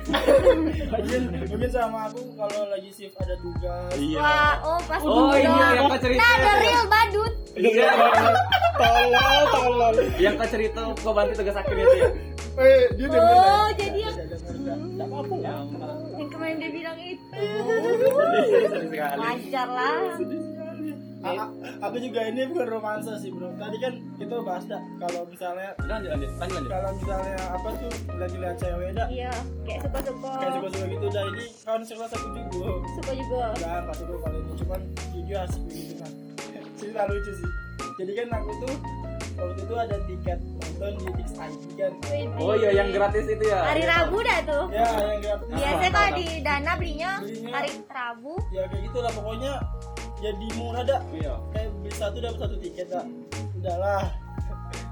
mungkin 0.91 1.21
mungkin 1.47 1.69
sama 1.71 1.99
aku 2.11 2.19
kalau 2.35 2.61
lagi 2.67 2.89
shift 2.91 3.15
ada 3.23 3.35
tugas 3.39 3.91
Iya. 3.95 4.19
Wah, 4.19 4.53
oh 4.67 4.79
pas 4.91 5.01
Oh 5.07 5.31
iya 5.39 5.67
yang 5.79 5.87
kau 5.87 5.99
cerita. 6.03 6.19
Nah, 6.19 6.31
ada 6.35 6.51
real 6.59 6.85
badut. 6.91 7.33
Iya. 7.55 7.89
tolol 8.75 9.41
tolol 9.55 9.95
Yang 10.19 10.35
kau 10.35 10.49
cerita 10.51 10.79
kau 10.99 11.13
bantu 11.15 11.33
tugas 11.39 11.55
akhir 11.55 11.75
itu 11.79 11.95
ya. 11.95 12.09
Eh 12.57 12.89
dia 12.91 13.07
Oh, 13.07 13.13
dah. 13.13 13.69
jadi 13.71 13.99
yang 14.01 14.17
yang 16.11 16.29
kemarin 16.29 16.55
dia 16.57 16.71
bilang 16.71 16.97
itu. 16.97 17.41
Wajar 19.15 19.67
lah. 19.67 19.97
A- 21.19 21.49
aku 21.81 21.97
juga 21.99 22.23
ini 22.23 22.45
bukan 22.45 22.67
romansa 22.69 23.17
sih 23.17 23.29
bro 23.29 23.49
tadi 23.51 23.77
kan 23.79 23.89
kita 24.15 24.37
bahas 24.39 24.63
dah 24.63 24.79
kalau 24.97 25.25
misalnya 25.25 25.73
Lanjut 25.81 26.13
lanjut 26.13 26.29
lanjut 26.31 26.45
lanjut. 26.55 26.69
kalau 26.69 26.89
misalnya 26.93 27.35
apa 27.49 27.69
tuh 27.73 27.89
lagi 28.15 28.37
lihat 28.37 28.55
cewek 28.55 28.89
dah 28.93 29.07
Iya, 29.09 29.31
kayak 29.65 29.79
suka-suka. 29.83 30.31
kayak 30.31 30.51
suka-suka 30.55 30.85
gitu 30.87 31.05
dah 31.09 31.23
ini 31.27 31.43
kawan 31.59 31.81
sekelas 31.83 32.11
aku 32.13 32.27
juga 32.31 32.69
Suka 32.95 33.11
juga. 33.13 33.37
Enggak, 33.49 33.75
enggak 33.75 33.95
suka 33.97 34.15
kali 34.19 34.37
ini 34.37 34.51
cuman 34.55 34.81
jujur 35.11 35.37
asik 35.41 35.61
begitu 35.65 35.93
kan 35.97 36.11
cerita 36.77 37.01
lucu 37.03 37.31
sih 37.33 37.51
jadi 37.97 38.11
kan 38.13 38.27
aku 38.35 38.51
tuh 38.61 38.73
waktu 39.37 39.61
itu 39.61 39.75
ada 39.75 39.97
tiket 40.03 40.39
nonton 40.41 40.91
di 40.97 41.05
ID 41.29 41.61
kan. 41.75 41.91
Oh 42.35 42.53
iya 42.53 42.69
yang 42.73 42.89
gratis 42.89 43.25
itu 43.25 43.43
ya. 43.43 43.59
Hari 43.63 43.83
Rabu 43.83 44.17
dah 44.19 44.39
tuh. 44.43 44.63
ya 44.69 44.87
yang 45.07 45.21
gratis 45.21 45.47
Biasanya 45.47 45.91
kalau 45.91 46.11
di 46.11 46.27
Dana 46.41 46.71
belinya 46.75 47.11
Belinya. 47.19 47.51
hari 47.51 47.71
Rabu. 47.87 48.33
ya 48.49 48.61
kayak 48.65 48.81
gitulah 48.83 49.11
pokoknya 49.11 49.53
jadi 50.17 50.47
murah 50.55 50.81
dah 50.83 51.01
Iya. 51.11 51.33
kayak 51.51 51.69
beli 51.75 51.91
satu 51.93 52.17
dapat 52.17 52.39
satu 52.39 52.55
tiket 52.57 52.87
dah 52.87 53.05
udahlah 53.53 54.03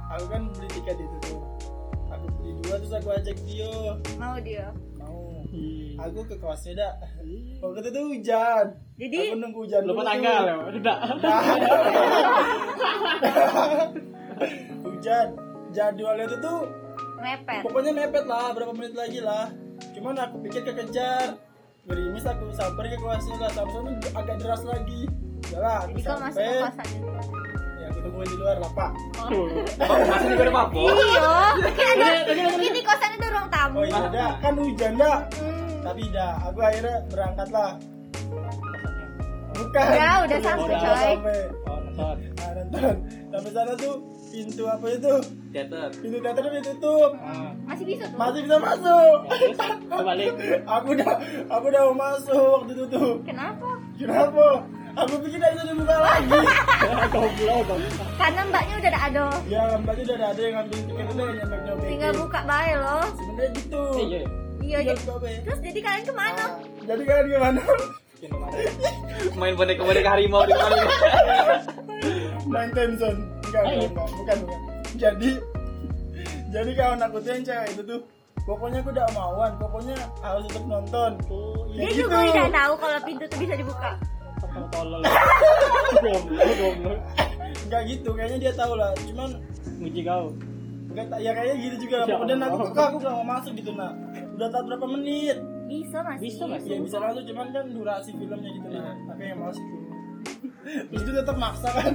aku 0.07 0.25
kan 0.27 0.41
beli 0.51 0.69
tiket 0.71 0.95
itu 0.95 1.17
tuh 1.23 1.41
aku 2.07 2.25
beli 2.35 2.51
dua 2.59 2.75
terus 2.77 2.93
aku 2.93 3.09
ajak 3.11 3.37
dia 3.43 3.73
Mau 4.15 4.37
dia. 4.39 4.69
mau 4.95 5.17
Ih. 5.49 5.97
aku 5.97 6.19
ke 6.23 6.35
kelasnya 6.35 6.73
dah 6.77 6.93
waktu 7.59 7.79
itu 7.79 7.89
tuh 7.89 8.03
hujan 8.07 8.65
Jadi 8.95 9.17
aku 9.27 9.37
nunggu 9.39 9.59
hujan 9.61 9.81
Lupa 9.83 10.03
tanggal 10.03 10.41
ya. 10.43 10.55
Tidak. 10.71 10.97
hujan 14.81 15.27
jadwalnya 15.69 16.25
itu 16.25 16.37
tuh 16.39 16.59
mepet. 17.17 17.61
pokoknya 17.61 17.91
mepet 17.93 18.25
lah 18.25 18.51
berapa 18.51 18.71
menit 18.71 18.93
lagi 18.93 19.19
lah 19.19 19.49
cuman 19.91 20.15
aku 20.17 20.35
pikir 20.41 20.61
kekejar 20.63 21.35
gerimis 21.83 22.23
aku 22.23 22.45
sampai 22.51 22.87
ke 22.87 22.97
kelasnya 22.97 23.35
lah 23.37 23.51
sampai 23.51 23.79
agak 24.11 24.35
deras 24.37 24.63
lagi 24.63 25.01
Udah 25.45 25.77
aku 25.79 25.93
Jadi 25.93 26.01
kau 26.01 26.17
masuk 26.17 26.35
sampai 26.35 26.49
ke 26.49 26.57
kosan. 26.59 26.87
ya 27.77 27.85
aku 27.85 27.99
tungguin 28.01 28.27
di 28.27 28.35
luar 28.35 28.57
lah 28.57 28.71
pak 28.71 28.91
Oh, 29.25 29.47
masih 30.03 30.27
juga 30.31 30.43
ada 30.43 30.51
apa? 30.55 30.79
Iya, 30.81 31.31
ada 32.25 32.43
mungkin 32.47 32.71
di 32.71 32.81
kosan 32.81 33.09
itu 33.11 33.27
ruang 33.27 33.47
tamu. 33.47 33.75
oh 33.75 33.85
iya 33.85 34.03
dah 34.09 34.31
kan 34.39 34.53
hujan 34.55 34.93
dah 34.95 35.17
Hmm. 35.35 35.69
tapi 35.83 36.03
dah 36.09 36.33
aku 36.43 36.59
akhirnya 36.59 36.95
berangkat 37.07 37.47
lah 37.49 37.71
bukan 39.53 39.85
Udah, 39.85 40.15
udah 40.25 40.39
sampai, 40.41 40.75
coy. 40.75 41.13
Oh, 41.63 41.79
nonton. 41.85 42.15
nah, 42.33 42.51
nonton 42.57 42.95
sampai 43.31 43.51
sana 43.51 43.73
tuh 43.75 43.95
pintu 44.35 44.63
apa 44.67 44.87
itu 44.91 45.13
Teater. 45.49 45.87
pintu 45.95 46.17
teater 46.19 46.43
udah 46.43 46.59
ditutup 46.59 47.11
Ah. 47.17 47.55
Masih 47.65 47.85
bisa 47.87 48.03
tuh. 48.05 48.17
masih 48.17 48.39
bisa 48.43 48.57
masuk 48.59 49.17
Ya, 49.25 49.63
kembali. 49.87 50.25
aku 50.75 50.87
udah 50.91 51.11
aku 51.47 51.65
udah 51.65 51.81
mau 51.87 51.95
masuk 51.97 52.47
waktu 52.59 52.71
itu 52.73 52.85
tuh 52.89 53.11
Kenapa? 53.23 53.69
kenapa 53.95 54.45
aku 54.93 55.13
pikir 55.23 55.39
dari 55.39 55.55
tadi 55.55 55.71
buka 55.73 55.95
lagi 55.97 56.39
Goblok. 57.15 57.67
Karena 58.17 58.41
mbaknya 58.45 58.75
udah 58.75 58.89
ada 58.89 59.01
ado. 59.01 59.25
ya 59.47 59.61
mbaknya 59.77 60.03
udah 60.09 60.27
ada 60.27 60.41
yang 60.41 60.53
ngambil 60.57 60.79
tiket 60.81 61.05
udah 61.05 61.23
yang 61.23 61.35
nyampe 61.37 61.55
nyampe 61.61 61.85
Tinggal 61.87 62.11
buka 62.13 62.39
bae 62.43 62.71
loh. 62.75 63.03
sebenarnya 63.13 63.49
gitu 63.53 63.83
Iya. 63.97 64.21
Iya, 64.59 64.77
bae. 65.15 65.35
terus 65.41 65.59
jadi 65.61 65.79
kalian 65.79 66.03
ke 66.03 66.13
mana? 66.13 66.43
Nah, 66.43 66.51
jadi 66.83 67.01
kalian 67.03 67.27
kemarin. 68.25 68.71
Main 69.35 69.53
boneka-boneka 69.53 70.09
harimau 70.11 70.43
di 70.43 70.53
ini. 70.53 70.81
main 72.51 72.69
tension 72.71 73.15
enggak 73.45 73.63
iya. 73.63 73.73
enggak, 73.73 73.89
enggak. 73.89 74.07
Bukan 74.15 74.37
bukan. 74.45 74.59
Jadi 74.95 75.29
jadi 76.53 76.71
kawan 76.71 76.99
aku 77.03 77.17
tuh 77.19 77.31
yang 77.35 77.43
cewek 77.43 77.67
itu 77.75 77.81
tuh 77.83 77.99
pokoknya 78.47 78.79
aku 78.79 78.89
udah 78.95 79.07
mauan. 79.11 79.51
Pokoknya 79.59 79.95
harus 80.23 80.43
tetap 80.47 80.65
nonton. 80.65 81.11
Oh, 81.27 81.67
Dia 81.75 81.89
gitu. 81.91 82.07
juga 82.07 82.15
udah 82.23 82.49
tahu 82.49 82.73
kalau 82.79 82.99
pintu 83.03 83.23
tuh 83.27 83.39
bisa 83.39 83.53
dibuka. 83.59 83.89
Tolol. 84.71 85.01
Enggak 87.65 87.81
gitu 87.91 88.09
kayaknya 88.15 88.37
dia 88.39 88.53
tahu 88.55 88.73
lah. 88.79 88.95
Cuman 89.03 89.29
Muji 89.75 90.01
kau. 90.07 90.31
enggak 90.95 91.11
tak- 91.11 91.21
ya 91.27 91.31
kayaknya 91.35 91.55
gitu 91.59 91.75
juga 91.83 91.95
lah. 91.99 92.07
Ya 92.07 92.15
dan 92.23 92.39
aku 92.47 92.57
kok 92.71 92.85
aku 92.87 92.97
gak 93.03 93.13
mau 93.19 93.27
masuk 93.27 93.51
gitu 93.59 93.75
nah 93.75 93.91
udah 94.39 94.47
tak 94.47 94.63
berapa 94.63 94.85
menit? 94.95 95.35
Bisa 95.67 95.99
masih. 95.99 96.23
Bisa 96.23 96.43
masih. 96.47 96.71
ya 96.71 96.79
bisa 96.79 96.97
masuk. 97.03 97.23
Cuman 97.27 97.51
kan 97.51 97.65
durasi 97.67 98.15
filmnya 98.15 98.51
gitu 98.55 98.67
nah 98.71 98.95
aku 99.11 99.19
yang 99.19 99.43
masuk. 99.43 99.59
Tuh 99.59 99.85
terus 100.65 101.01
dia 101.05 101.21
tetap 101.21 101.37
maksa 101.37 101.69
kan 101.69 101.93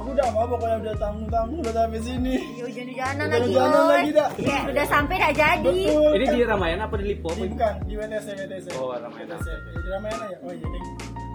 aku 0.00 0.08
udah 0.10 0.26
mau 0.30 0.44
pokoknya 0.46 0.76
udah 0.80 0.94
tanggung 0.96 1.28
tanggung 1.28 1.58
udah 1.60 1.72
sampai 1.74 2.00
sini 2.00 2.34
Iya, 2.50 2.62
hujan-hujanan 2.64 3.26
lagi. 3.26 3.52
Lagi, 3.52 4.10
dah. 4.10 4.28
Kayak 4.34 4.62
udah 4.70 4.86
sampai 4.86 5.16
dah 5.16 5.32
jadi. 5.32 5.76
betul 5.86 6.10
Ini 6.12 6.26
di 6.26 6.40
Ramayana 6.42 6.82
apa 6.84 6.94
di 6.96 7.04
Lipo? 7.06 7.28
Di- 7.30 7.46
bukan 7.46 7.74
di 7.84 7.94
WTC 7.94 8.26
WTC 8.34 8.66
Oh, 8.74 8.92
Ramayana. 8.92 9.36
Di 9.36 9.88
Ramayana 9.88 10.24
ya 10.26 10.38
oh 10.40 10.50
iya 10.50 10.66
ding 10.66 10.86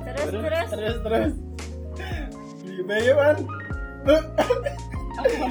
Terus 0.06 0.28
terus. 0.28 0.68
terus 0.70 0.96
terus 1.00 1.32
beli 2.60 2.82
bayi 2.84 3.10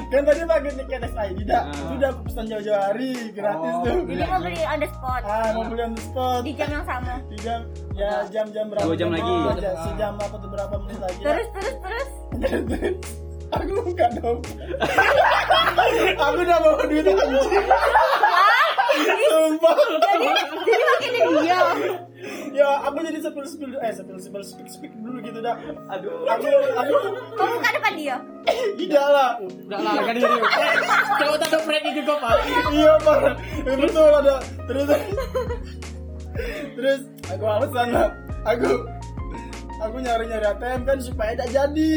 kan 0.05 0.21
tadi 0.23 0.41
pakai 0.45 0.71
tiket 0.77 1.01
SID 1.09 1.39
dah 1.43 1.61
Ah. 1.65 1.73
itu 1.73 1.93
udah 1.97 2.09
aku 2.09 2.21
pesan 2.23 2.45
jauh-jauh 2.45 2.79
hari 2.79 3.11
gratis 3.31 3.73
Oh, 3.73 3.81
tuh 3.81 3.97
Jadi 4.05 4.23
mau 4.23 4.39
beli 4.39 4.61
on 4.63 4.77
the 4.77 4.89
spot. 4.89 5.21
ah 5.25 5.47
mau 5.51 5.63
beli 5.65 5.81
on 5.81 5.91
the 5.91 6.03
spot 6.03 6.39
Di 6.39 6.51
jam 6.53 6.69
yang 6.71 6.85
sama. 6.85 7.13
di 7.25 7.37
jam 7.41 7.59
ya 7.93 8.11
jam-jam 8.29 8.65
berapa 8.69 8.85
Dua 8.85 8.95
jam 8.95 9.09
lagi. 9.09 9.33
Jam- 9.57 9.79
sejam 9.81 10.13
apa 10.15 10.35
tuh 10.37 10.49
berapa 10.49 10.75
menit 10.77 10.99
lagi. 11.01 11.19
Terus 11.19 11.47
terus 11.51 11.75
terus. 11.81 12.09
Aku 13.47 13.71
buka 13.81 14.05
dong 14.15 14.39
aku 16.17 16.37
udah 16.39 16.57
bawa 16.59 16.83
duit 16.85 17.05
anjing 17.05 17.65
sumpah 19.25 19.75
Jadi 20.65 20.81
makin 20.81 21.11
dia. 21.41 21.59
ya 22.51 22.69
aku 22.81 22.97
jadi 23.01 23.19
sepil 23.19 23.43
sepil 23.45 23.69
eh 23.75 23.91
sepil 23.91 24.17
sepil 24.17 24.41
speak 24.41 24.67
speak 24.67 24.91
dulu 24.95 25.19
gitu 25.19 25.39
dah 25.39 25.55
Aduh. 25.89 26.23
aku 26.25 26.47
aku 26.73 26.93
Kamu 27.35 27.51
buka 27.53 27.69
depan 27.71 27.93
dia. 27.93 28.15
tidak 28.75 29.05
lah 29.05 29.29
Enggak 29.37 29.79
lah, 29.81 29.93
kan 29.99 30.15
ini. 30.15 30.25
Coba 31.17 31.35
tak 31.37 31.61
prank 31.61 31.85
itu 31.85 32.01
kok, 32.01 32.17
Pak. 32.17 32.35
iya 32.71 32.91
pak 32.97 33.17
Eh, 33.61 33.75
betul 33.75 34.09
ada 34.09 34.35
terus 34.65 34.87
terus 36.73 36.99
aku 37.27 37.43
alasan 37.45 37.87
lah 37.89 38.09
aku 38.43 38.69
aku 39.81 39.97
nyari 39.99 40.23
nyari 40.31 40.45
ATM 40.55 40.81
kan 40.87 40.97
supaya 41.03 41.31
tidak 41.35 41.49
jadi. 41.51 41.93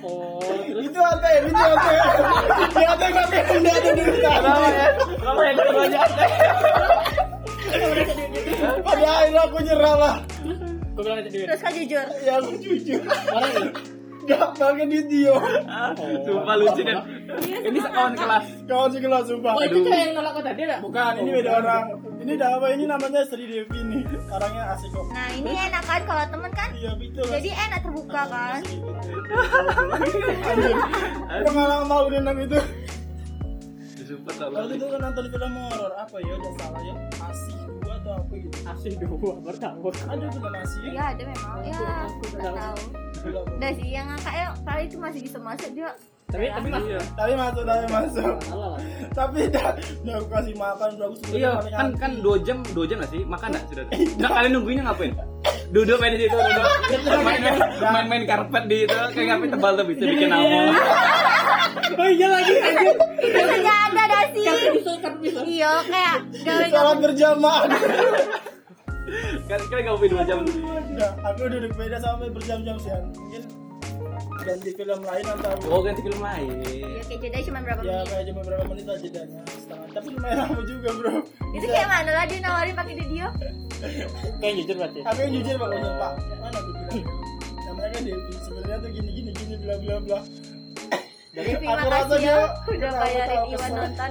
Oh, 0.00 0.40
terus? 0.64 0.82
Itu 0.88 0.98
ATM 1.00 1.42
itu 1.50 1.60
ATM 1.60 2.04
di 2.72 2.84
ATM 2.84 3.14
ATM 3.16 3.46
tidak 3.48 3.74
ada 3.76 3.90
duit 3.92 4.16
Kenapa 4.18 4.68
ya? 4.68 4.86
Kenapa 4.96 5.40
ya? 5.42 5.52
Ada 5.52 5.72
banyak 5.72 6.02
pada 8.80 9.06
akhirnya 9.20 9.42
aku 9.44 9.58
nyerah 9.60 9.94
lah. 9.98 10.16
Gue 10.96 11.02
bilang 11.04 11.18
aja 11.20 11.30
duit. 11.30 11.46
Terus 11.46 11.60
kau 11.62 11.72
jujur. 11.72 12.06
ya 12.24 12.32
aku 12.40 12.52
jujur. 12.58 13.00
Gak 14.28 14.44
pakai 14.60 14.84
duit 14.84 15.06
dia 15.08 15.32
Sumpah 16.26 16.56
lucu 16.60 16.82
kan. 16.84 17.00
Ini 17.38 17.78
sekawan 17.80 18.12
kelas. 18.12 18.46
kawan 18.68 18.90
sekelas 18.92 19.24
sumpah. 19.28 19.52
Oh, 19.56 19.62
itu 19.64 19.78
yang 19.88 20.12
nolak 20.16 20.32
kau 20.36 20.42
tadi 20.44 20.62
enggak? 20.68 20.80
bukan 20.84 21.12
ini 21.22 21.30
beda 21.40 21.52
orang 21.64 21.84
ini 22.28 22.36
dah 22.36 22.60
apa? 22.60 22.66
Ini 22.76 22.84
namanya 22.84 23.24
Sri 23.24 23.48
Devi 23.48 23.80
nih. 23.88 24.04
Orangnya 24.28 24.76
asik 24.76 24.92
kok. 24.92 25.08
Nah 25.16 25.32
ini 25.32 25.48
enak 25.48 25.82
kan 25.88 26.00
kalau 26.04 26.24
temen 26.28 26.52
kan. 26.52 26.68
iya 26.76 26.92
betul. 26.92 27.24
Jadi 27.24 27.50
enak 27.56 27.80
terbuka 27.80 28.22
kan. 28.28 28.60
Anjir, 30.44 30.76
pengalaman 31.48 31.86
malu 31.88 32.08
dengan 32.12 32.36
itu. 32.36 32.60
Sumpah 34.08 34.48
waktu 34.48 34.80
itu 34.80 34.86
kan 34.88 35.00
nonton 35.04 35.24
film 35.28 35.52
horor. 35.56 35.92
Apa 36.00 36.16
ya? 36.20 36.32
Udah 36.36 36.52
salah 36.56 36.80
ya? 36.84 36.94
Asih 37.28 37.60
dua 37.80 37.94
atau 38.00 38.12
apa 38.16 38.32
gitu? 38.40 38.56
Asih 38.64 38.92
dua 39.00 39.32
bertanggung. 39.44 39.96
ada 40.08 40.26
film 40.32 40.54
asih 40.56 40.80
ya? 40.80 40.88
Iya 40.92 41.04
ada 41.12 41.22
memang. 41.28 41.56
Ya 41.64 41.80
Aku 42.08 42.24
nggak 42.36 42.52
tahu. 42.56 42.80
Udah 43.56 43.70
sih 43.76 43.88
yang 43.88 44.06
ngakaknya 44.12 44.46
kali 44.64 44.82
itu 44.84 44.96
masih 45.00 45.20
bisa 45.24 45.38
masuk 45.40 45.70
dia. 45.76 45.92
Tapi 46.28 46.44
tapi 46.52 46.68
mas 46.68 46.84
Iya. 46.84 47.00
Tapi 47.16 47.32
masuk, 47.34 47.62
tapi 47.64 47.84
masuk. 47.88 48.34
Tapi 49.18 49.40
dah, 49.50 49.74
udah 49.74 50.14
aku 50.14 50.28
kasih 50.30 50.54
makan, 50.54 50.88
udah 50.94 51.06
aku 51.08 51.16
sebenarnya 51.18 51.40
Iya, 51.58 51.74
kan 51.74 51.88
kan 51.96 52.10
dua 52.22 52.36
jam, 52.38 52.62
dua 52.70 52.84
jam 52.86 52.96
nggak 53.00 53.10
sih? 53.10 53.22
Makan 53.24 53.48
nggak 53.50 53.64
sudah? 53.66 53.84
Nah 54.20 54.28
kalian 54.30 54.50
nungguinnya 54.54 54.82
ngapain? 54.86 55.12
Duduk 55.68 55.96
main 55.98 56.12
di 56.14 56.20
situ, 56.22 56.36
duduk 56.36 57.20
main 57.24 57.40
main 57.82 58.06
main 58.06 58.22
karpet 58.24 58.64
di 58.68 58.84
itu, 58.84 58.94
kayak 59.10 59.26
ngapain 59.26 59.50
tebal 59.50 59.72
tuh 59.74 59.86
bisa 59.88 60.04
bikin 60.06 60.28
apa? 60.30 60.58
oh 61.98 62.08
iya 62.08 62.26
lagi 62.30 62.52
Itu 63.18 63.40
saja 63.42 63.72
ada 63.88 64.02
dah 64.06 64.24
sih. 64.30 64.44
bisa 64.70 64.92
kan 65.00 65.12
bisa 65.18 65.40
Iya 65.42 65.72
kayak 65.82 66.14
Salat 66.70 66.98
berjamaah. 67.00 67.62
Kan 69.48 69.60
kalian 69.66 69.84
ngapain 69.88 70.10
dua 70.12 70.22
jam? 70.22 70.38
Aku 71.24 71.42
duduk 71.48 71.72
beda 71.74 71.96
sampai 71.98 72.28
berjam-jam 72.30 72.76
sih. 72.78 72.92
Mungkin 72.92 73.42
ganti 74.38 74.70
film 74.72 75.00
lain 75.02 75.24
atau 75.26 75.50
Oh 75.68 75.80
ganti 75.82 76.00
film 76.00 76.20
lain. 76.20 76.50
Iya 76.64 77.02
kayak 77.04 77.20
jeda 77.22 77.38
cuma 77.44 77.58
berapa 77.62 77.80
ya 77.82 77.90
menit. 77.90 78.08
kayak 78.08 78.24
cuma 78.30 78.40
beberapa 78.44 78.64
menit 78.70 78.84
aja 78.86 78.98
jedanya 79.02 79.40
setengah. 79.50 79.88
Tapi 79.92 80.08
lumayan 80.14 80.36
lama 80.44 80.60
juga 80.64 80.88
bro. 80.94 81.12
Itu 81.52 81.66
kayak 81.66 81.88
mana 81.88 82.10
lah 82.12 82.24
dia 82.28 82.38
nawarin 82.40 82.74
pakai 82.74 82.94
video. 82.96 83.26
kayak 84.42 84.54
jujur 84.58 84.74
berarti 84.78 85.00
Aku 85.06 85.18
yang 85.22 85.32
jujur 85.34 85.54
pokoknya 85.56 85.90
pak. 85.98 86.12
Mana 86.38 86.56
aku 86.58 86.70
bilang? 86.70 87.04
Namanya 87.66 87.88
kan 87.90 88.02
Devi. 88.06 88.32
Sebenarnya 88.42 88.76
tuh 88.78 88.90
gini 88.90 89.10
gini 89.12 89.30
gini 89.34 89.54
bla 89.60 89.74
bla 89.78 89.96
bla. 90.00 90.20
Devi 91.28 91.52
Aku 91.54 91.86
rasa 91.86 91.86
makasih 91.86 92.18
dia 92.18 92.26
ya 92.26 92.38
udah 92.66 92.92
bayarin 92.98 93.40
Iwan 93.52 93.70
nonton. 93.74 94.10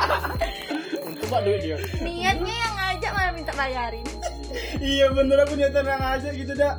untuk 1.08 1.26
pak 1.26 1.40
duit 1.42 1.60
dia 1.62 1.76
Niatnya 2.02 2.54
yang 2.54 2.74
ngajak 2.76 3.10
malah 3.14 3.32
minta 3.32 3.52
bayarin. 3.54 4.06
iya 4.82 5.06
bener 5.14 5.38
aku 5.40 5.54
niatan 5.54 5.84
yang 5.86 6.02
aja 6.02 6.28
gitu 6.34 6.52
dah. 6.52 6.74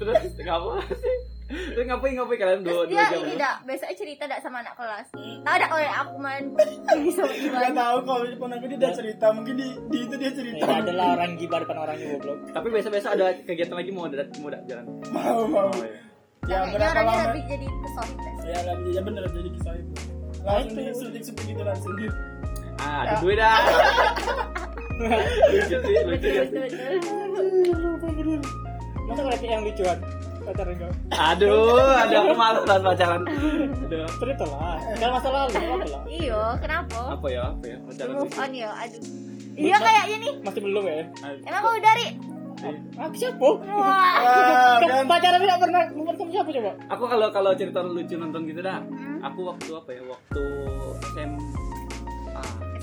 Terus 0.00 0.32
ngapa 0.40 0.80
sih? 0.96 1.16
Terus 1.50 1.82
ngapain 1.82 2.14
ngapain 2.14 2.38
kalian 2.38 2.60
dua 2.62 2.72
Terus 2.72 2.88
dua 2.88 2.94
dia 2.94 3.04
jam? 3.10 3.20
ini 3.20 3.34
dak 3.36 3.56
biasanya 3.66 3.94
cerita 3.98 4.22
dak 4.24 4.40
sama 4.40 4.62
anak 4.62 4.74
kelas. 4.78 5.06
Tahu 5.12 5.56
dak 5.60 5.70
oleh 5.74 5.90
aku 5.90 6.14
main 6.16 6.44
Iwan. 6.56 7.72
tahu 7.74 7.96
kalau 8.06 8.24
pun 8.38 8.48
aku 8.54 8.64
dia 8.70 8.78
udah 8.80 8.92
cerita 8.94 9.26
mungkin 9.34 9.54
di, 9.58 9.68
di 9.90 9.98
itu 10.06 10.14
dia 10.16 10.30
cerita. 10.30 10.64
ya 10.64 10.78
adalah 10.80 11.06
orang 11.18 11.30
gibah 11.36 11.58
depan 11.60 11.76
orangnya 11.76 12.06
goblok 12.16 12.38
Tapi 12.54 12.66
biasa-biasa 12.70 13.08
ada 13.12 13.26
kegiatan 13.44 13.76
lagi 13.76 13.90
mau 13.92 14.06
ada 14.06 14.24
mau 14.38 14.48
ada 14.48 14.58
jalan. 14.64 14.84
Mau 15.10 15.42
mau. 15.50 15.68
Oh, 15.68 15.84
iya. 15.84 15.90
Ya 16.48 16.56
Kayaknya 16.64 16.72
berapa 16.80 17.00
lama? 17.04 17.22
lebih 17.28 17.44
jadi 17.44 17.66
Ya 18.40 18.56
alhamdulillah 18.64 18.94
ya 18.96 19.02
bener 19.04 19.22
jadi 19.28 19.48
kisah 19.52 19.74
itu. 19.76 19.92
Langsung 20.40 21.10
di 21.12 21.20
syuting 21.20 21.46
gitu 21.52 21.62
langsung 21.66 21.92
di. 21.98 22.06
Ah, 22.80 22.98
ada 23.04 23.14
duit 23.20 23.36
dah. 23.36 23.58
lucu 25.52 25.76
sih, 25.76 25.96
lucu 26.08 26.28
Betul 26.30 26.32
ya. 26.32 26.44
betul 26.48 28.10
betul. 28.40 28.69
Masa 29.10 29.20
kalau 29.20 29.36
yang 29.42 29.62
lucuan 29.66 29.98
pacaran 30.40 30.74
kau 30.78 30.90
Aduh, 31.12 31.90
ada 31.92 32.16
aku 32.16 32.32
malas 32.32 32.62
banget 32.64 32.82
pacaran. 32.86 33.22
Aduh. 33.28 34.08
cerita 34.16 34.44
lah 34.48 34.78
kan 34.96 35.08
masa 35.12 35.28
lalu 35.28 35.50
apa 35.52 35.86
lah 35.86 36.02
Iyo, 36.08 36.40
kenapa? 36.58 37.00
Apa 37.12 37.26
ya? 37.28 37.44
Apa 37.50 37.64
ya? 37.66 37.76
Pacaran. 37.84 38.12
Move 38.16 38.34
on 38.34 38.50
ya, 38.50 38.70
aduh. 38.72 39.02
Iya 39.50 39.76
kayaknya 39.76 40.16
nih. 40.16 40.32
masih 40.40 40.60
belum 40.62 40.84
ya 40.86 40.94
Emang 41.44 41.60
kau 41.60 41.76
dari? 41.76 42.06
aku 42.92 43.14
siapa 43.16 43.40
Wah. 43.72 44.76
Pacaran 45.08 45.40
tidak 45.40 45.58
pernah 45.58 45.82
kamu 45.88 46.30
siapa 46.30 46.50
coba 46.52 46.70
Aku 46.92 47.04
kalau 47.08 47.28
kalau 47.32 47.50
cerita 47.56 47.80
lucu 47.80 48.14
nonton 48.14 48.44
gitu 48.44 48.60
dah. 48.60 48.78
Hmm. 48.84 49.24
Aku 49.24 49.48
waktu 49.48 49.70
apa 49.72 49.90
ya? 49.92 50.02
Waktu 50.04 50.42
SM 51.10 51.30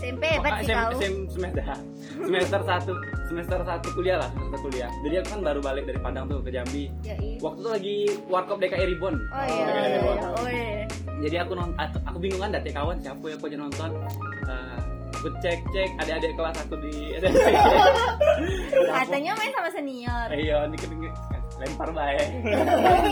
SMP 0.07 0.23
hebat 0.23 0.51
sih 0.63 0.71
kau. 0.71 0.91
Semester 1.27 1.63
semester 2.27 2.61
satu 2.63 2.93
semester 3.27 3.59
satu 3.67 3.87
kuliah 3.91 4.17
lah 4.23 4.29
semester 4.31 4.59
kuliah. 4.63 4.89
Jadi 5.03 5.15
aku 5.19 5.27
kan 5.35 5.41
baru 5.43 5.59
balik 5.59 5.83
dari 5.83 5.99
Padang 5.99 6.31
tuh 6.31 6.39
ke 6.39 6.49
Jambi. 6.55 6.87
Ya, 7.03 7.15
iya. 7.19 7.37
Waktu 7.43 7.59
itu 7.59 7.69
lagi 7.69 7.95
warkop 8.31 8.57
DKI 8.63 8.85
Ribbon. 8.95 9.15
Oh 9.19 9.43
iya, 9.43 9.63
DKI 9.67 9.75
iya, 9.75 9.89
Ribbon. 9.99 10.15
iya. 10.15 10.27
Oh 10.31 10.47
iya. 10.47 10.71
Jadi 11.17 11.35
aku 11.41 11.51
nonton, 11.57 11.75
aku 12.05 12.17
bingung 12.21 12.41
kan 12.45 12.51
dati 12.53 12.69
kawan 12.69 12.97
siapa 13.01 13.25
ya 13.25 13.35
aku 13.35 13.45
aja 13.49 13.57
nonton. 13.57 13.89
Eh, 14.47 14.76
aku 15.15 15.27
cek 15.39 15.59
cek 15.71 15.89
adik-adik 16.03 16.31
kelas 16.35 16.57
aku 16.59 16.75
di. 16.83 16.93
Katanya 18.97 19.31
main 19.37 19.51
sama 19.55 19.69
senior. 19.71 20.27
Iya, 20.33 20.67
ini 20.67 20.75
kan 20.75 20.89
lempar 21.57 21.89
baik. 21.89 22.27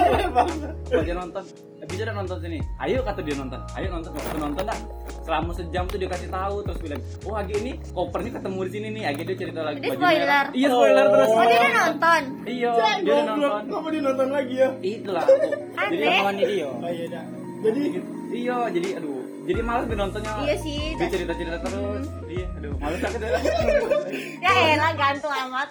Aja 1.01 1.13
nonton. 1.17 1.43
Eh, 1.81 1.87
bisa 1.89 2.01
dah 2.05 2.13
nonton 2.13 2.37
sini. 2.39 2.59
Ayo 2.77 3.01
kata 3.01 3.25
dia 3.25 3.35
nonton. 3.35 3.57
Ayo 3.73 3.87
nonton. 3.89 4.11
Aku 4.13 4.37
nonton 4.37 4.63
dah. 4.63 4.79
Selama 5.25 5.51
sejam 5.57 5.83
tuh 5.89 5.97
dia 5.97 6.09
kasih 6.09 6.29
tahu 6.29 6.61
terus 6.61 6.77
bilang, 6.77 7.01
"Oh, 7.25 7.33
Agi 7.33 7.53
ini 7.57 7.71
kopernya 7.89 8.31
ketemu 8.37 8.59
di 8.61 8.71
sini 8.71 8.87
nih." 8.93 9.03
Agi 9.09 9.21
dia 9.25 9.37
cerita 9.37 9.59
lagi 9.65 9.79
Jadi 9.81 9.97
spoiler. 9.97 10.45
Iya, 10.53 10.67
spoiler 10.69 11.05
terus. 11.09 11.29
Oh 11.33 11.43
dia 11.43 11.57
udah 11.57 11.73
nonton. 11.73 12.21
Iya, 12.45 12.71
dia 13.01 13.13
udah 13.17 13.25
nonton. 13.25 13.61
kamu 13.73 13.87
dia 13.89 14.01
nonton 14.05 14.27
lagi 14.29 14.55
ya? 14.55 14.69
Itulah. 14.85 15.25
Jadi 15.89 16.05
kawan 16.05 16.35
dia 16.37 16.67
Oh 16.69 16.91
iya 16.93 17.05
dah. 17.09 17.25
Jadi 17.65 17.81
iya, 18.29 18.57
jadi 18.69 18.89
aduh. 19.01 19.14
Jadi 19.45 19.59
malas 19.61 19.83
gue 19.85 19.97
nontonnya. 19.97 20.33
Iya 20.41 20.55
sih. 20.57 20.97
Dia 20.97 21.07
cerita-cerita 21.07 21.57
terus. 21.61 22.05
Iya, 22.25 22.45
aduh, 22.57 22.73
malas 22.81 23.01
aku 23.05 23.17
deh. 23.21 23.29
Ya 24.45 24.51
elah 24.73 24.93
gantung 24.93 25.33
amat. 25.33 25.69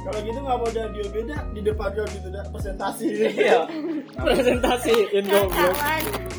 kalau 0.00 0.16
gitu 0.24 0.40
nggak 0.40 0.56
mau 0.56 0.64
ada 0.64 0.88
dia 0.96 1.06
beda 1.12 1.36
di 1.52 1.60
depan 1.60 1.92
dia 1.92 2.04
gitu 2.08 2.28
dah 2.32 2.44
presentasi. 2.48 3.04
Iya. 3.36 3.60
presentasi 4.24 4.94
in 5.12 5.24
goblok 5.28 5.76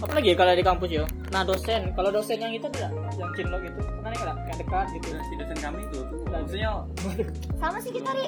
apalagi 0.01 0.33
ya 0.33 0.35
kalau 0.35 0.53
di 0.57 0.65
kampus 0.65 0.89
yo 0.89 1.05
nah 1.29 1.45
dosen 1.45 1.93
kalau 1.93 2.09
dosen 2.09 2.41
yang 2.41 2.49
itu 2.49 2.65
tidak 2.73 2.89
yang 3.21 3.29
cinlok 3.37 3.61
itu 3.61 3.79
kan 4.01 4.11
enggak 4.17 4.33
kayak 4.33 4.57
dekat 4.65 4.85
gitu 4.97 5.07
Nah, 5.13 5.23
si 5.29 5.33
dosen 5.37 5.57
kami 5.61 5.79
itu 5.85 5.97
tuh 6.09 6.19
maksudnya 6.25 6.71
Sama 7.61 7.77
sih 7.77 7.91
kita 7.93 8.09
ri. 8.17 8.25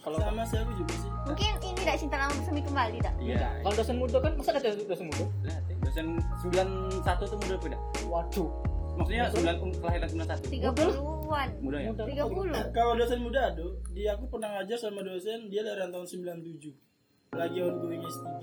Kalau 0.00 0.16
Sama 0.16 0.42
sih 0.48 0.56
aku 0.56 0.72
juga 0.80 0.94
sih. 0.96 1.10
Mungkin 1.28 1.50
ini 1.60 1.74
tidak 1.76 1.96
cinta 2.00 2.16
lama 2.16 2.32
bersemi 2.32 2.60
kembali 2.64 2.98
tak? 3.04 3.14
iya. 3.20 3.60
kalau 3.60 3.74
dosen 3.76 3.96
muda 4.00 4.16
kan 4.18 4.32
masa 4.34 4.50
ada 4.56 4.70
dosen 4.72 5.06
muda 5.12 5.24
Lihat 5.44 5.62
ya, 5.68 5.74
dosen 5.84 6.06
91 6.40 7.04
tuh 7.04 7.38
muda 7.44 7.54
beda. 7.60 7.78
waduh 8.08 8.50
Maksudnya 8.90 9.24
9 9.32 9.64
um, 9.64 9.70
kelahiran 9.80 10.08
91. 10.12 10.52
Tiga 10.52 10.68
puluhan. 10.76 11.48
Muda 11.64 11.78
ya? 11.80 11.90
Tiga 11.94 12.24
puluh. 12.28 12.62
Kalau 12.74 12.92
dosen 12.96 13.20
muda 13.22 13.40
aduh, 13.48 13.72
di 13.92 14.04
aku 14.04 14.24
pernah 14.28 14.60
ngajar 14.60 14.76
sama 14.76 15.00
dosen 15.00 15.48
dia 15.48 15.64
dari 15.64 15.80
tahun 15.80 16.04
97 16.04 16.90
lagi 17.30 17.62
ongoing 17.62 18.02
S3 18.02 18.42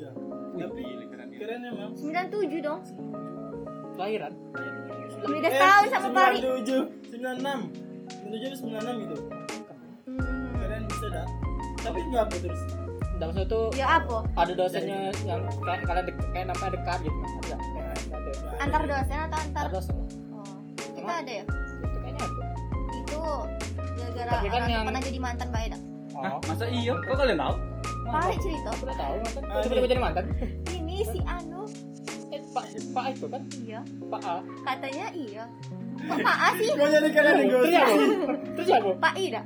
tapi 0.55 0.79
gila, 0.79 1.05
keren 1.11 1.59
ya. 1.59 1.69
emang 1.75 1.91
Sembilan 1.91 2.25
tujuh 2.31 2.59
dong. 2.63 2.79
kelahiran 3.99 4.33
Beda 5.27 5.49
tahun 5.51 5.85
sama 5.91 6.07
Pari. 6.15 6.37
97 6.39 7.11
96 7.11 8.23
97 8.31 8.63
96 8.63 9.03
gitu 9.03 9.17
tapi 11.97 12.13
nggak 12.13 12.25
Enggak 13.17 13.27
maksud 13.33 13.45
itu 13.49 13.61
Ya 13.73 13.85
apa? 13.97 14.17
ada 14.37 14.53
dosennya 14.53 15.09
yang 15.25 15.41
kayak 15.57 15.81
kalian 15.81 16.03
dek, 16.05 16.15
kayak 16.29 16.45
namanya 16.45 16.69
dekat 16.69 16.99
gitu 17.01 17.17
ada 17.25 17.55
Antar 18.59 18.81
dosen 18.85 19.17
atau 19.19 19.37
antar? 19.41 19.65
dosen 19.73 19.95
Oh, 20.29 20.57
kita 20.93 21.13
ada 21.17 21.33
ya. 21.33 21.43
itu 21.43 21.97
kayaknya 21.97 22.21
ada 22.21 22.43
Itu 22.93 23.19
gara-gara 23.97 24.31
Tapi 24.31 24.47
kan 24.47 24.61
yang- 24.69 24.85
pernah 24.85 25.01
jadi 25.01 25.17
mantan 25.19 25.49
baik 25.49 25.67
tak? 25.73 25.81
Hah, 26.13 26.29
oh 26.29 26.41
masa 26.43 26.65
iya? 26.67 26.93
Kok 26.95 27.15
kalian 27.15 27.39
tahu? 27.39 27.53
Pari 28.07 28.35
cerita. 28.39 28.69
aku 28.69 28.81
udah 28.85 28.97
tahu 28.97 29.13
mantan 29.17 29.41
Ah, 29.41 29.49
Kok 29.49 29.61
tiba-tiba 29.65 29.87
jadi 29.87 30.01
mantan 30.03 30.23
Ini 30.69 30.97
si 31.03 31.19
Anu. 31.25 31.61
eh 32.27 32.41
pak 32.51 32.65
pak 32.91 33.05
itu 33.09 33.25
kan 33.25 33.41
Iya. 33.57 33.79
pak 34.05 34.21
A 34.21 34.35
Katanya 34.63 35.05
iya. 35.09 35.43
Kok 35.97 36.17
Pak 36.19 36.37
A 36.37 36.47
sih? 36.53 36.69
kok 36.69 36.85
jadi 36.87 37.09
kalian 37.09 37.35
negosiasi 37.41 38.05
terus 38.53 38.65
siapa 38.67 38.89
Pak 38.95 39.13
I 39.15 39.25
dah. 39.31 39.45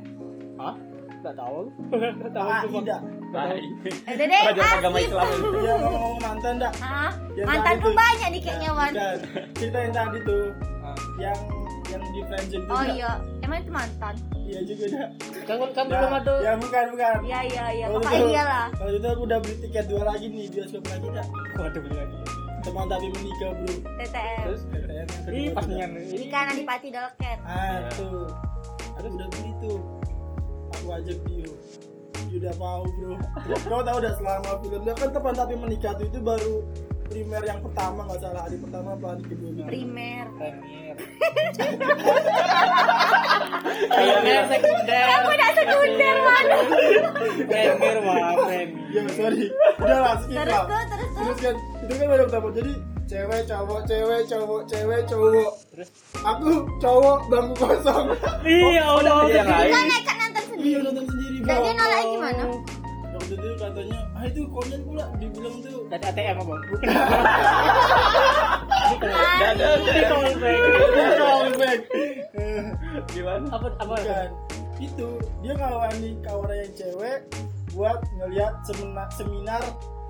Hah? 0.59 0.75
Nggak 1.21 1.35
tahu. 1.35 1.59
Nggak 1.91 2.31
tahu. 2.35 2.47
ah 2.47 2.61
tidak. 2.63 2.99
Eh, 3.31 4.15
Dede, 4.17 4.37
agama. 4.43 4.97
Islam 4.99 5.27
itu. 5.31 5.49
dia 5.55 5.73
ngomong 5.77 6.15
mantan 6.19 6.53
dah 6.57 6.71
Mantan 7.41 7.75
tuh. 7.79 7.93
banyak 7.93 8.27
nih 8.29 8.41
kayaknya, 8.41 8.69
Wan. 8.71 8.91
dan 8.91 9.15
cerita 9.55 9.77
yang 9.79 9.93
tadi 9.93 10.17
tuh 10.21 10.43
Ah. 10.81 10.97
yang 11.17 11.37
yang 11.87 12.01
di 12.09 12.21
friendzone 12.23 12.57
itu 12.57 12.73
Oh 12.73 12.83
iya, 12.83 13.11
emang 13.39 13.57
itu 13.59 13.71
mantan. 13.71 14.13
iya 14.41 14.59
juga 14.61 14.83
dah 14.89 15.07
Kan 15.45 15.55
kan 15.69 15.85
Ya, 15.85 15.91
belum 15.93 16.11
ada. 16.13 16.33
ya 16.37 16.51
bukan 16.57 16.85
bukan 16.89 17.15
Iya 17.21 17.39
iya 17.45 17.65
iya, 17.71 17.85
pokoknya 17.87 18.17
itu- 18.17 18.27
dia 18.27 18.43
lah. 18.43 18.65
kalau 18.73 18.91
itu 18.91 19.07
aku 19.07 19.21
udah 19.23 19.37
beli 19.39 19.55
tiket 19.61 19.85
dua 19.87 20.03
lagi 20.03 20.25
nih 20.25 20.45
bioskop 20.49 20.83
lagi 20.85 21.07
dah 21.11 21.25
Waduh 21.55 21.79
beli 21.79 21.95
lagi. 21.95 22.17
teman 22.61 22.85
tapi 22.87 23.07
menikah 23.09 23.51
bro 23.53 23.73
TTM. 23.95 24.41
Terus 24.43 24.61
TTM 24.65 24.91
yang 24.91 25.07
kedua 25.07 25.31
Ih, 25.33 25.47
pas 25.49 25.61
tuh, 25.61 25.71
nian. 25.71 25.89
dah. 25.89 26.03
Ih, 26.03 26.19
Ikan 26.25 26.45
Adipati 26.49 26.89
Dolken. 26.89 27.37
ah 27.41 27.77
tuh 27.91 28.19
aku 28.91 29.07
udah 29.09 29.27
beli 29.29 29.51
tuh 29.59 29.77
aku 30.71 30.87
ajak 30.95 31.17
dia 31.27 31.49
dia 32.31 32.37
udah 32.47 32.53
mau 32.55 32.83
bro 32.87 33.15
kau 33.67 33.81
tahu 33.83 33.97
udah 33.99 34.13
selama 34.15 34.51
film 34.63 34.81
dia 34.87 34.93
kan 34.95 35.09
teman 35.11 35.33
tapi 35.35 35.53
menikah 35.59 35.91
tuh 35.99 36.05
itu 36.07 36.19
baru 36.23 36.55
primer 37.11 37.43
yang 37.43 37.59
pertama 37.59 38.07
nggak 38.07 38.19
salah 38.23 38.41
hari 38.47 38.55
pertama 38.55 38.95
apa 38.95 39.05
hari 39.11 39.23
kedua 39.27 39.49
gitu. 39.51 39.67
Primer. 39.67 40.25
Premier. 40.39 40.95
Premier 43.91 44.41
sekunder. 44.47 45.05
Aku 45.11 45.27
udah 45.27 45.51
sekunder, 45.51 46.15
Wan. 46.23 46.45
Premier 47.51 47.97
wah, 48.07 48.31
premier. 48.47 48.95
ya 48.95 49.03
sorry 49.11 49.45
udah 49.75 49.97
lah 49.99 50.15
skip 50.23 50.35
Terus 50.39 50.55
lah 50.55 50.83
terus 50.87 51.09
terus 51.11 51.37
kan 51.43 51.55
itu 51.83 51.93
kan 51.99 52.05
baru 52.07 52.23
pertama 52.31 52.47
jadi 52.55 52.73
cewek 53.11 53.41
cowok 53.43 53.79
cewek 53.91 54.21
cowok 54.31 54.61
cewek 54.71 55.01
cowok 55.11 55.51
Terus 55.75 55.89
aku 56.23 56.51
cowok 56.79 57.17
bangku 57.27 57.55
kosong 57.59 58.07
Iya, 58.47 58.83
Allah. 58.87 59.15
Iya, 59.27 59.35
yang 59.35 59.47
lain. 59.51 60.30
Iya 60.61 60.77
sendiri. 60.77 60.83
nonton 60.83 61.05
sendiri 61.07 61.37
bro 61.41 61.55
dia 61.57 61.73
nolak 61.73 62.01
gimana? 62.05 62.43
waktu 63.11 63.33
itu 63.33 63.49
katanya 63.55 63.99
itu 64.21 64.41
konyol 64.47 64.81
pula 64.83 65.05
dibilang 65.17 65.55
tuh 65.59 65.79
dari 65.89 66.03
ATM 66.05 66.37
apa 66.37 66.53
bukan. 66.61 66.89
Ini 68.91 70.03
callback. 70.03 70.57
Dia 70.91 71.09
callback. 71.17 71.79
Gimana? 73.09 73.45
apa 73.49 73.67
apa 73.77 73.95
Bukan. 73.97 74.29
Itu 74.79 75.07
dia 75.41 75.53
ngawani 75.53 76.09
kawan 76.21 76.49
yang 76.51 76.73
cewek 76.73 77.19
buat 77.71 77.99
ngelihat 78.15 78.53
seminar, 78.63 79.07
seminar 79.11 79.61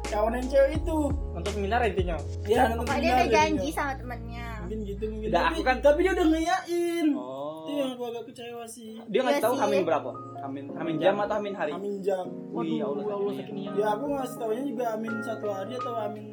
kawan 0.06 0.34
yang 0.34 0.48
cewek 0.48 0.72
itu. 0.78 0.98
untuk 1.32 1.52
seminar 1.52 1.80
intinya 1.84 2.16
Ya, 2.44 2.70
nonton 2.70 2.86
Pokoknya 2.86 3.00
dia 3.00 3.10
seminar 3.10 3.18
udah 3.18 3.34
janji 3.34 3.70
sama 3.72 3.94
temennya 3.96 4.46
Mungkin 4.62 4.80
gitu 4.86 5.04
mungkin. 5.08 5.28
Udah, 5.28 5.42
tapi, 5.42 5.52
aku 5.52 5.62
kan- 5.64 5.82
tapi 5.82 6.00
dia 6.00 6.12
udah 6.14 6.28
ngeyain. 6.28 7.08
Oh. 7.18 7.41
Itu 7.62 7.72
yang 7.72 7.90
aku 7.94 8.04
agak 8.08 8.24
kecewa 8.28 8.64
sih. 8.66 8.98
Dia 9.06 9.22
ngasih 9.22 9.38
Iya 9.38 9.46
tahu 9.46 9.54
sih. 9.54 9.62
hamin 9.62 9.82
berapa? 9.84 10.12
Hamin 10.42 10.66
hamin 10.74 10.96
jam 10.98 11.16
atau 11.18 11.36
hamin 11.38 11.54
hari? 11.54 11.72
Amin 11.72 11.96
jam. 12.00 12.26
Wih, 12.50 12.78
ya 12.78 12.86
Allah, 12.86 13.04
ya 13.04 13.14
Allah 13.14 13.34
sakitnya. 13.34 13.70
sakitnya 13.70 13.70
Ya 13.78 13.88
aku 13.94 14.06
ngasih 14.10 14.36
taunya 14.36 14.64
juga 14.66 14.86
amin 14.92 15.14
satu 15.22 15.48
hari 15.48 15.74
atau 15.76 15.94
amin 15.96 16.26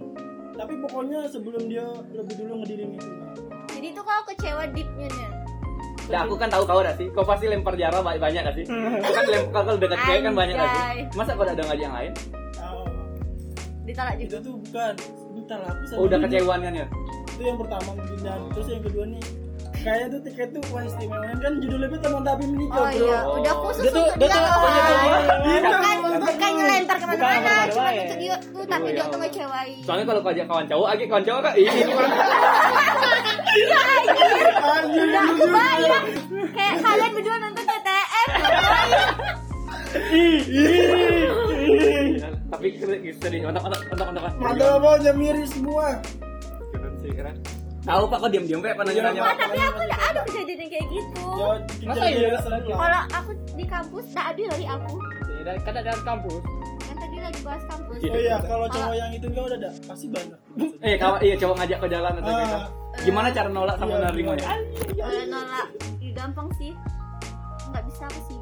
tapi 0.51 0.75
pokoknya 0.83 1.23
sebelum 1.31 1.71
dia 1.71 1.87
lebih 2.11 2.35
dulu 2.35 2.53
ngedirin 2.59 2.91
itu 2.93 3.11
jadi 3.71 3.95
tuh 3.95 4.03
kau 4.03 4.23
kecewa 4.27 4.67
deepnya 4.69 5.07
nih 5.07 5.31
Nah, 6.09 6.25
aku 6.25 6.35
kan 6.35 6.49
tahu 6.49 6.65
kau 6.65 6.81
dah 6.81 6.97
sih. 6.97 7.07
Kau 7.13 7.21
pasti 7.21 7.47
lempar 7.47 7.77
jarak 7.77 8.01
banyak 8.01 8.17
banyak 8.19 8.41
gak 8.43 8.57
sih? 8.57 8.65
Kau 8.65 9.13
kan 9.13 9.25
lempar 9.29 9.61
kalau 9.63 9.77
dekat 9.77 10.01
cewek 10.03 10.21
kan 10.25 10.33
banyak 10.33 10.55
gak 10.57 10.67
sih? 10.67 11.05
Masa 11.15 11.31
kau 11.37 11.45
ada 11.45 11.63
ngajak 11.63 11.79
yang 11.79 11.93
lain? 11.93 12.13
Oh, 12.59 12.89
ditolak 13.85 14.17
itu 14.17 14.25
juga 14.27 14.39
tuh 14.41 14.55
bukan 14.57 14.93
bentar 15.37 15.59
lah, 15.61 15.71
aku 15.71 15.95
Oh, 15.95 16.05
udah 16.09 16.19
kecewaan 16.19 16.61
kan 16.61 16.75
ya? 16.75 16.87
itu 17.29 17.43
yang 17.45 17.55
pertama 17.55 17.89
mungkin 17.93 18.19
dan 18.19 18.41
terus 18.51 18.67
yang 18.67 18.83
kedua 18.83 19.05
nih 19.07 19.23
kayak 19.79 20.07
tuh 20.09 20.21
tiket 20.21 20.49
tuh 20.51 20.63
wah 20.69 20.83
istimewa. 20.83 21.31
Kan 21.39 21.53
judulnya 21.59 21.89
tuh 21.89 22.01
teman 22.01 22.23
tapi 22.23 22.45
menikah 22.47 22.77
oh 22.77 22.87
bro. 22.89 22.99
iya. 23.01 23.19
Udah 23.31 23.55
khusus 23.59 23.83
Dia 23.83 23.91
tuh- 23.91 24.05
untuk 24.05 24.19
dia 24.19 24.29
dia 24.29 24.39
tuh- 24.39 24.49
dia 24.59 24.83
tuh- 24.83 24.99
Iya, 25.39 25.61
bukan 25.61 25.81
kan? 25.81 25.97
bukan 26.19 26.51
ngelentar 26.51 26.97
Bukan 26.99 27.09
ke 27.09 27.17
mana-mana 27.17 27.65
cuma 27.69 27.89
untuk 27.89 28.19
dia 28.19 28.37
tuh 28.39 28.65
tapi 28.65 28.89
dia 28.91 29.05
tuh 29.05 29.19
ngecewain. 29.19 29.77
Soalnya 29.83 30.05
kalau 30.05 30.21
kau 30.21 30.31
ajak 30.31 30.47
kawan 30.47 30.67
cowok, 30.67 30.87
lagi 30.89 31.05
kawan 31.07 31.25
cowok 31.25 31.41
kan 31.41 31.53
ini 31.55 31.71
anjir 34.69 35.01
udah 35.01 35.25
aku 35.27 35.45
bayang 35.49 36.05
kayak 36.51 36.75
kalian 36.79 37.11
berdua 37.13 37.37
nonton 37.39 37.65
TTM 37.65 38.29
Tapi 42.49 42.67
sedih, 43.15 43.41
untuk 43.45 43.63
untuk 43.63 43.81
untuk 43.89 44.07
untuk. 44.09 44.23
mantap 44.39 44.71
apa 44.75 44.89
aja 44.95 45.13
miris 45.13 45.51
semua? 45.51 46.01
Keren 46.71 46.95
sih, 46.99 47.13
keren. 47.13 47.37
Tahu 47.89 48.03
Pak 48.05 48.19
kok 48.21 48.29
diam-diam 48.29 48.61
kayak 48.61 48.77
pernah 48.77 48.93
nanya 48.93 49.23
Wah, 49.25 49.35
tapi 49.35 49.57
aku 49.59 49.81
udah 49.81 50.01
ada 50.05 50.21
kejadian 50.29 50.59
yang 50.61 50.71
kayak 50.71 50.87
gitu. 50.93 51.25
Ya 51.33 51.89
Masa 51.89 52.05
iya? 52.05 52.31
kalau 52.69 53.03
aku 53.09 53.31
di 53.57 53.65
kampus 53.65 54.05
tak 54.13 54.27
ada 54.29 54.43
dari 54.53 54.67
aku. 54.69 54.95
Dari 55.41 55.59
kan 55.65 55.73
dari 55.73 56.03
kampus. 56.05 56.43
Kan 56.85 56.97
tadi 57.01 57.17
lagi 57.17 57.41
bahas 57.41 57.63
kampus. 57.65 57.97
Oh 57.99 58.19
iya 58.21 58.37
kalau 58.45 58.67
cowok 58.69 58.93
yang 58.93 59.11
itu 59.11 59.27
enggak 59.27 59.45
udah 59.49 59.59
ada. 59.59 59.71
Pasti 59.89 60.07
banyak. 60.13 60.39
Eh, 60.85 60.95
kawan 61.01 61.19
iya 61.25 61.35
cowok 61.35 61.55
ngajak 61.57 61.79
ke 61.81 61.89
jalan 61.89 62.13
atau 62.13 62.29
Ah. 62.29 62.37
gitu. 62.39 62.57
Gimana 62.99 63.29
cara 63.31 63.49
nolak 63.49 63.77
sama 63.79 63.91
Iya, 63.91 64.05
nerimanya? 64.05 64.45
kalau 64.45 65.25
nolak 65.33 65.67
ya 65.99 66.11
gampang 66.13 66.49
sih. 66.61 66.73
Nggak 67.69 67.85
bisa 67.85 68.05
aku 68.05 68.21
sih 68.27 68.39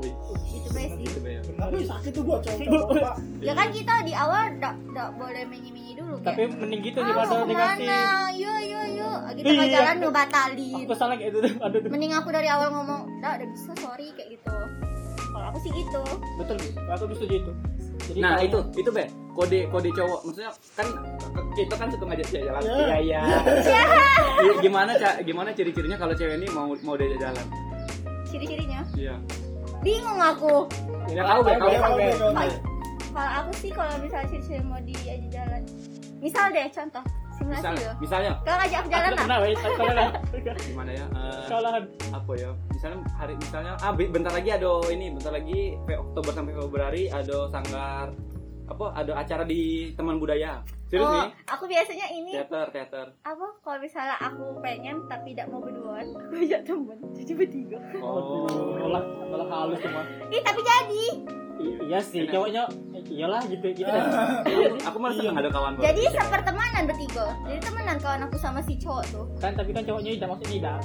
Wih, 0.00 0.14
gitu 0.48 0.68
baik 0.72 0.90
sih. 0.96 1.04
Gitu 1.04 1.18
ya. 1.20 1.40
tapi 1.60 1.84
sakit 1.84 2.10
tuh 2.10 2.22
buat 2.24 2.40
cowok 2.40 2.88
pak. 2.96 3.14
Ya 3.38 3.52
kan 3.52 3.68
kita 3.70 3.94
di 4.02 4.12
awal 4.16 4.42
nggak 4.56 4.74
nggak 4.90 5.08
boleh 5.14 5.44
menyi-menyi 5.46 5.79
dulu 6.00 6.14
tapi 6.20 6.40
kayak, 6.42 6.56
mending 6.56 6.80
gitu 6.82 6.98
ah 6.98 7.04
daripada 7.04 7.28
mau 7.30 7.44
dikasih 7.44 7.86
yuk 8.34 8.60
yuk 8.64 8.86
yuk 8.94 9.16
kita 9.30 9.46
Iya. 9.46 9.54
mau 9.54 9.68
jalan 9.70 9.96
ngebatalin 10.00 10.82
aku 10.82 10.94
salah 10.94 11.14
kayak 11.14 11.30
itu 11.30 11.38
tuh 11.38 11.52
aduh 11.60 11.80
mending 11.86 12.12
aku 12.12 12.28
dari 12.30 12.48
awal 12.48 12.68
ngomong 12.70 13.00
udah 13.18 13.30
udah 13.36 13.48
bisa 13.48 13.72
sorry 13.76 14.08
kayak 14.12 14.28
gitu. 14.32 14.56
Kalau 15.30 15.46
aku 15.46 15.58
sih 15.60 15.70
gitu. 15.70 16.02
Betul 16.36 16.56
aku 16.86 17.04
setuju 17.12 17.34
itu. 17.38 17.52
Jadi 18.02 18.18
Nah 18.18 18.32
kalau- 18.34 18.44
itu 18.44 18.58
itu 18.76 18.90
be 18.90 19.04
kode 19.30 19.58
kode 19.68 19.88
cowok. 19.92 20.20
Maksudnya 20.24 20.50
kan 20.74 20.86
kita 21.52 21.74
kan 21.76 21.86
suka 21.88 22.04
ngajak 22.04 22.26
cewek 22.26 22.44
jalan. 22.44 22.60
Ya. 22.60 22.74
Iya 22.74 22.96
iya. 22.98 23.20
Iya, 24.40 24.52
Gimana 24.64 24.90
ca 24.96 25.10
gimana 25.20 25.48
ciri-cirinya 25.52 25.96
kalau 25.96 26.12
cewek 26.12 26.34
ini 26.36 26.48
mau 26.50 26.66
mau 26.80 26.94
diajak 26.94 27.20
jalan? 27.22 27.46
ciri-cirinya? 28.26 28.80
Iya. 28.94 29.14
bingung 29.80 30.18
aku. 30.18 30.66
Ya 31.08 31.22
tahu 31.24 31.40
be, 31.40 31.52
tahu 31.52 31.72
kalau 33.10 33.32
aku 33.36 33.50
sih 33.58 33.70
kalau 33.70 33.94
misalnya 33.98 34.28
ciri-ciri 34.28 34.62
mau 34.62 34.78
diajak 34.80 35.18
jalan 35.30 35.59
misal 36.20 36.44
deh 36.48 36.68
contoh. 36.68 37.04
Simulasi 37.32 37.56
Misalnya, 37.62 37.80
loh 37.82 37.94
misalnya. 37.98 38.32
Kalau 38.38 38.58
ngajak 38.58 38.84
jalan 38.84 39.10
tidak 39.10 39.26
lah 39.26 39.38
gimana 40.68 40.90
ya? 40.92 41.06
eh, 41.08 41.40
kalau 41.48 41.70
apa 42.12 42.32
ya? 42.36 42.50
Misalnya 42.68 42.98
hari 43.10 43.34
misalnya 43.34 43.72
ah 43.80 43.90
be- 43.90 44.12
bentar 44.12 44.28
lagi 44.30 44.50
ada 44.50 44.72
ini, 44.86 45.06
bentar 45.08 45.32
lagi 45.32 45.60
Fe- 45.82 45.96
Oktober 45.98 46.32
sampai 46.32 46.52
Februari 46.52 47.02
ada 47.08 47.38
sanggar 47.48 48.12
apa 48.70 48.86
ada 48.94 49.12
acara 49.16 49.42
di 49.42 49.60
teman 49.92 50.16
budaya. 50.16 50.62
Serius 50.86 51.02
oh 51.02 51.12
nih? 51.12 51.30
aku 51.44 51.64
biasanya 51.66 52.06
ini 52.08 52.30
Teater, 52.32 52.66
teater. 52.68 53.06
apa 53.20 53.46
kalau 53.60 53.78
misalnya 53.78 54.14
aku 54.16 54.58
pengen 54.58 55.06
tapi 55.06 55.30
tidak 55.30 55.46
mau 55.48 55.58
berduaan 55.58 56.02
aku 56.20 56.34
ajak 56.36 56.62
temen 56.64 56.98
jadi 57.12 57.32
bertiga 57.32 57.78
Oh. 57.96 58.42
malah 58.76 58.98
malah 59.24 59.46
halus 59.48 59.78
cuma 59.78 60.02
ih 60.26 60.40
tapi 60.40 60.60
jadi 60.60 61.04
iya 61.84 61.98
sih 62.00 62.20
Enak. 62.20 62.32
cowoknya 62.32 62.62
iyalah 63.06 63.38
gitu 63.44 63.66
gitu 63.70 63.86
kan 63.86 64.02
Aku 64.90 64.96
malah 64.96 65.14
seneng 65.14 65.36
ada 65.36 65.46
kawan 65.48 65.72
baru. 65.74 65.84
jadi 65.84 66.02
sepertemanan 66.10 66.82
bertiga 66.84 67.26
jadi 67.44 67.58
temenan 67.60 67.96
kawan 67.96 68.20
aku 68.26 68.34
sama 68.36 68.58
si 68.60 68.74
cowok 68.74 69.04
tuh 69.08 69.24
kan 69.38 69.54
tapi 69.54 69.70
kan 69.70 69.82
cowoknya 69.84 70.10
tidak 70.12 70.28
maksudnya 70.28 70.50
tidak 70.52 70.78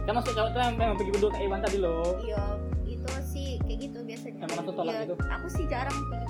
kan 0.00 0.12
maksud 0.12 0.32
cowok 0.32 0.50
tuh 0.50 0.60
yang 0.60 0.74
memang 0.74 0.96
pergi 0.96 1.10
berdua 1.12 1.30
kayak 1.30 1.46
Iwan 1.46 1.60
tadi 1.60 1.78
loh 1.78 2.18
iya 2.20 2.42
itu 2.84 3.10
sih 3.24 3.48
kayak 3.60 3.78
gitu 3.80 3.98
biasanya 4.02 4.38
Emang 4.40 4.56
langsung 4.58 4.74
tolak 4.74 4.92
Iya, 4.92 5.02
gitu? 5.04 5.14
aku 5.22 5.46
sih 5.48 5.64
jarang 5.66 5.94
pergi 5.94 6.26
gitu 6.26 6.29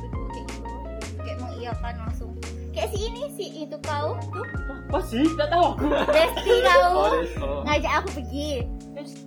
kayak 1.60 1.76
mengiyakan 1.76 1.94
langsung. 2.08 2.32
Kayak 2.70 2.88
si 2.94 2.98
ini 3.04 3.22
si 3.36 3.46
itu 3.66 3.76
kau. 3.84 4.16
Tuh 4.32 4.46
apa 4.90 4.98
sih? 5.04 5.24
Tidak 5.26 5.48
tahu 5.52 5.64
aku. 5.76 5.86
Besti 6.08 6.54
kau. 6.64 6.80
Oh, 6.80 7.12
oh. 7.44 7.60
ngajak 7.68 7.92
aku 8.00 8.08
pergi. 8.16 8.50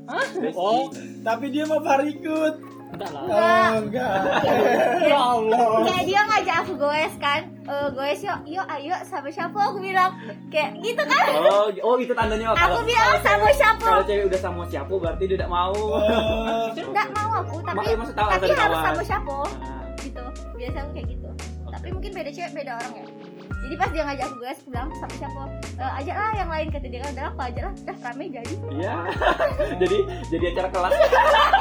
Hah? 0.10 0.28
Oh 0.54 0.90
tapi 1.22 1.46
dia 1.54 1.64
mau 1.66 1.82
parikut 1.82 2.62
enggak 2.94 3.10
lah. 3.10 3.26
Enggak. 3.26 3.66
oh 3.66 3.80
enggak. 3.82 4.12
Ya 5.10 5.18
Allah. 5.18 5.66
kayak 5.82 6.04
dia 6.06 6.22
ngajak 6.30 6.56
aku 6.66 6.74
goes 6.78 7.16
kan. 7.18 7.42
Eh 7.64 7.88
goes 7.94 8.22
yuk 8.22 8.40
yuk 8.46 8.66
ayo 8.70 8.94
sama 9.06 9.30
siapa? 9.34 9.58
Aku 9.70 9.78
bilang 9.82 10.14
kayak 10.54 10.78
gitu 10.82 11.02
kan. 11.06 11.26
Oh, 11.38 11.68
oh 11.70 11.96
itu 11.98 12.14
tandanya 12.14 12.54
aku 12.54 12.82
bilang 12.86 13.18
sama 13.22 13.50
siapa? 13.54 13.86
Kalau 13.86 14.06
cewek 14.06 14.26
udah 14.30 14.40
sama 14.42 14.64
siapa 14.70 14.94
berarti 14.94 15.24
dia 15.30 15.38
tidak 15.38 15.50
mau. 15.50 15.74
Oh, 15.74 16.70
nggak 16.70 17.08
mau 17.14 17.30
aku 17.42 17.56
tapi 17.66 17.86
tahu 18.14 18.30
tapi 18.30 18.54
harus 18.58 18.80
sama 18.82 19.02
siapa? 19.06 19.38
Nah, 19.62 19.84
gitu. 20.02 20.26
Biasa 20.54 20.78
aku 20.86 20.92
kayak 20.94 21.08
gitu 21.12 21.23
tapi 21.84 21.92
mungkin 21.92 22.12
beda 22.14 22.32
cewek 22.32 22.52
beda 22.56 22.72
orang 22.74 22.94
ya 22.96 23.06
jadi 23.60 23.76
pas 23.76 23.90
dia 23.90 24.04
ngajak 24.04 24.26
aku 24.26 24.38
guys 24.40 24.56
aku 24.58 24.70
bilang 24.70 24.90
sama 24.94 25.14
siapa 25.14 25.44
e, 25.74 25.84
ajak 25.98 26.16
lah 26.16 26.32
yang 26.34 26.50
lain 26.50 26.68
kata 26.70 26.88
dia 26.88 27.00
kan 27.02 27.10
udah 27.12 27.26
aku 27.26 27.40
ajak 27.44 27.62
lah 27.62 27.74
udah 27.76 27.96
rame 28.02 28.26
jadi 28.30 28.54
Iya. 28.74 28.96
jadi 29.82 29.98
jadi 30.30 30.46
acara 30.50 30.68
kelas. 30.70 30.92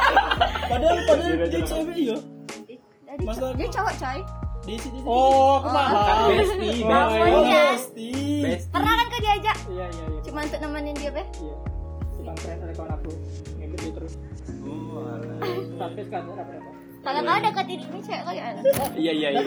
padahal 0.70 0.96
padahal 1.04 1.32
dia 1.42 1.46
iya. 1.48 1.60
cewek 1.64 1.96
ya 1.98 2.16
Eh, 2.64 2.78
jadi 3.10 3.22
Masa- 3.24 3.52
dia 3.52 3.68
cowok 3.68 3.94
coy 3.98 4.18
di 4.62 4.74
sini 4.78 4.98
oh 5.02 5.58
aku 5.58 5.66
Oh. 5.66 5.74
paham 5.74 6.30
Besti, 6.30 6.70
Oh, 6.80 7.42
besti. 7.42 7.42
iya. 7.44 7.66
iya. 8.46 8.56
pernah 8.70 8.92
kan 8.94 9.06
kau 9.08 9.20
diajak 9.20 9.56
iya 9.68 9.86
iya 9.88 10.04
iya 10.06 10.20
cuma 10.22 10.38
untuk 10.40 10.60
nemenin 10.60 10.94
dia 10.94 11.10
be 11.10 11.22
iya 11.36 11.56
tukang 12.14 12.36
keren 12.38 12.58
ada 12.60 12.72
kawan 12.72 12.90
aku 12.94 13.10
ngikut 13.58 13.78
dia 13.80 13.92
terus 13.92 14.14
Oh, 14.62 15.02
alah. 15.02 15.58
sampai 15.76 16.02
sekarang 16.02 16.30
ada 16.32 16.71
kalau 17.02 17.20
kau 17.26 17.38
deketin 17.42 17.78
ini 17.82 17.98
cewek 18.00 18.22
kau 18.22 18.34
ya. 18.34 18.44
Iya 18.94 19.12
iya 19.12 19.28
iya. 19.34 19.42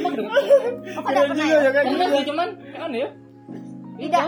aku 1.00 1.08
udah 1.08 1.24
pernah 1.32 1.46
ya 1.48 1.58
ya 1.64 1.70
kayak 1.72 1.86
gitu 1.88 2.04
sih 2.12 2.24
cuman 2.28 2.48
kan 2.76 2.92
ya. 2.92 3.08
Tidak. 3.96 4.28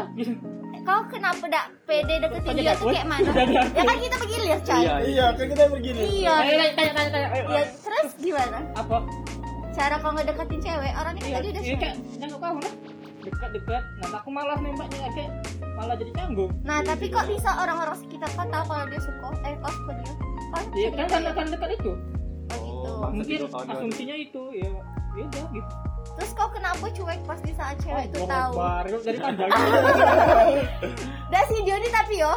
Kau 0.87 1.01
kenapa 1.11 1.45
dak 1.51 1.65
pede 1.83 2.15
deketin 2.23 2.47
Kau 2.47 2.55
dia 2.55 2.73
tuh 2.79 2.87
kayak 2.87 3.07
mana? 3.11 3.29
Ya 3.75 3.83
kan 3.83 3.97
kita 3.99 4.15
pergi 4.15 4.37
lihat 4.47 4.61
coy 4.63 4.79
Iya. 4.79 4.95
iya. 5.03 5.25
Kayak 5.35 5.49
kita 5.51 5.63
begini. 5.67 6.01
Iya. 6.23 6.33
Tanya 6.39 6.65
tanya 6.71 6.91
tanya 6.95 7.09
tanya 7.11 7.27
ya 7.51 7.61
terus 7.83 8.09
gimana? 8.15 8.57
Apa? 8.79 8.97
Cara 9.75 9.95
kau 9.99 10.11
ngedeketin 10.15 10.59
cewek 10.63 10.91
orangnya 10.95 11.21
kan 11.21 11.27
iya 11.27 11.35
tadi 11.37 11.47
udah 11.51 11.61
iya 11.61 11.67
cewek 11.67 11.81
kayak 11.83 11.95
nengok 12.17 12.39
kamu 12.39 12.59
lah 12.63 12.75
dekat 13.27 13.49
dekat 13.59 13.83
nah 13.99 14.09
aku 14.23 14.29
malah 14.31 14.55
nembaknya 14.63 15.11
kayak 15.11 15.31
malah 15.75 15.95
jadi 15.99 16.11
canggung. 16.15 16.51
Nah, 16.63 16.79
tapi 16.79 17.11
kok 17.11 17.27
bisa 17.27 17.51
orang-orang 17.59 17.99
sekitar 17.99 18.29
kau 18.33 18.47
tahu 18.47 18.63
kalau 18.71 18.85
dia 18.87 19.01
suka? 19.03 19.27
Eh, 19.43 19.53
kau 19.59 19.71
suka 19.75 19.91
dia? 19.99 20.13
Kau 20.47 20.63
iya 20.79 20.89
kan 20.95 21.05
kan 21.11 21.21
kan 21.35 21.47
dekat 21.51 21.69
itu 21.75 21.91
Oh. 22.97 23.03
Oh, 23.03 23.11
mungkin 23.13 23.37
itu 23.37 23.45
asumsinya 23.47 24.15
itu 24.17 24.41
ya 24.51 24.69
ya 25.13 25.23
udah 25.23 25.45
gitu 25.51 25.73
Terus 26.17 26.31
kau 26.33 26.49
kenapa 26.49 26.85
cuek 26.87 27.21
pas 27.23 27.39
di 27.39 27.53
saat 27.53 27.77
cewek 27.77 28.09
itu 28.09 28.25
Allah 28.25 28.81
tahu? 28.81 28.89
Itu 28.89 28.97
dari 29.05 29.19
panjang 29.27 29.49
Dan 31.27 31.43
si 31.45 31.57
Joni 31.61 31.87
tapi 31.87 32.13
yo, 32.17 32.33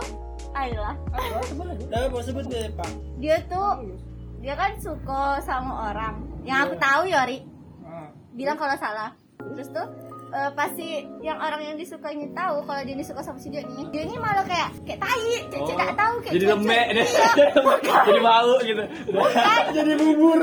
ayolah. 0.53 0.97
apa 1.09 1.41
sebut 1.43 1.65
aja 1.67 1.85
Dah 1.87 2.01
apa 2.05 2.19
sebut 2.21 2.45
deh 2.45 2.69
pak 2.75 2.91
Dia 3.17 3.37
tuh 3.47 3.73
dia 4.41 4.55
kan 4.55 4.73
suka 4.75 5.37
sama 5.39 5.93
orang. 5.93 6.17
Yang 6.43 6.59
aku 6.63 6.75
tahu 6.79 7.03
Yori 7.07 7.39
Nah, 7.81 8.09
bilang 8.33 8.57
kalau 8.57 8.73
salah. 8.75 9.13
Terus 9.37 9.69
tuh 9.69 9.87
eh, 10.31 10.51
pasti 10.55 10.89
yang 11.21 11.39
orang 11.39 11.63
yang 11.63 11.77
disukainya 11.77 12.31
tahu 12.33 12.63
kalau 12.65 12.81
dia 12.87 12.95
ini 12.95 13.05
suka 13.05 13.21
sama 13.23 13.39
si 13.39 13.51
dia 13.51 13.63
ini 13.67 13.87
dia 13.91 14.03
ini 14.07 14.17
malah 14.17 14.47
kayak 14.47 14.71
kayak 14.87 14.99
tai 15.03 15.35
cek 15.51 15.61
Oh, 15.61 15.77
tak 15.77 15.93
tahu 15.95 16.15
kayak 16.25 16.35
jadi 16.35 16.47
lembek 16.55 16.87
deh 16.97 17.07
iya 17.07 17.29
jadi 18.09 18.21
bau 18.21 18.55
gitu. 18.63 18.85
Jadi 19.77 19.93
bubur. 19.97 20.41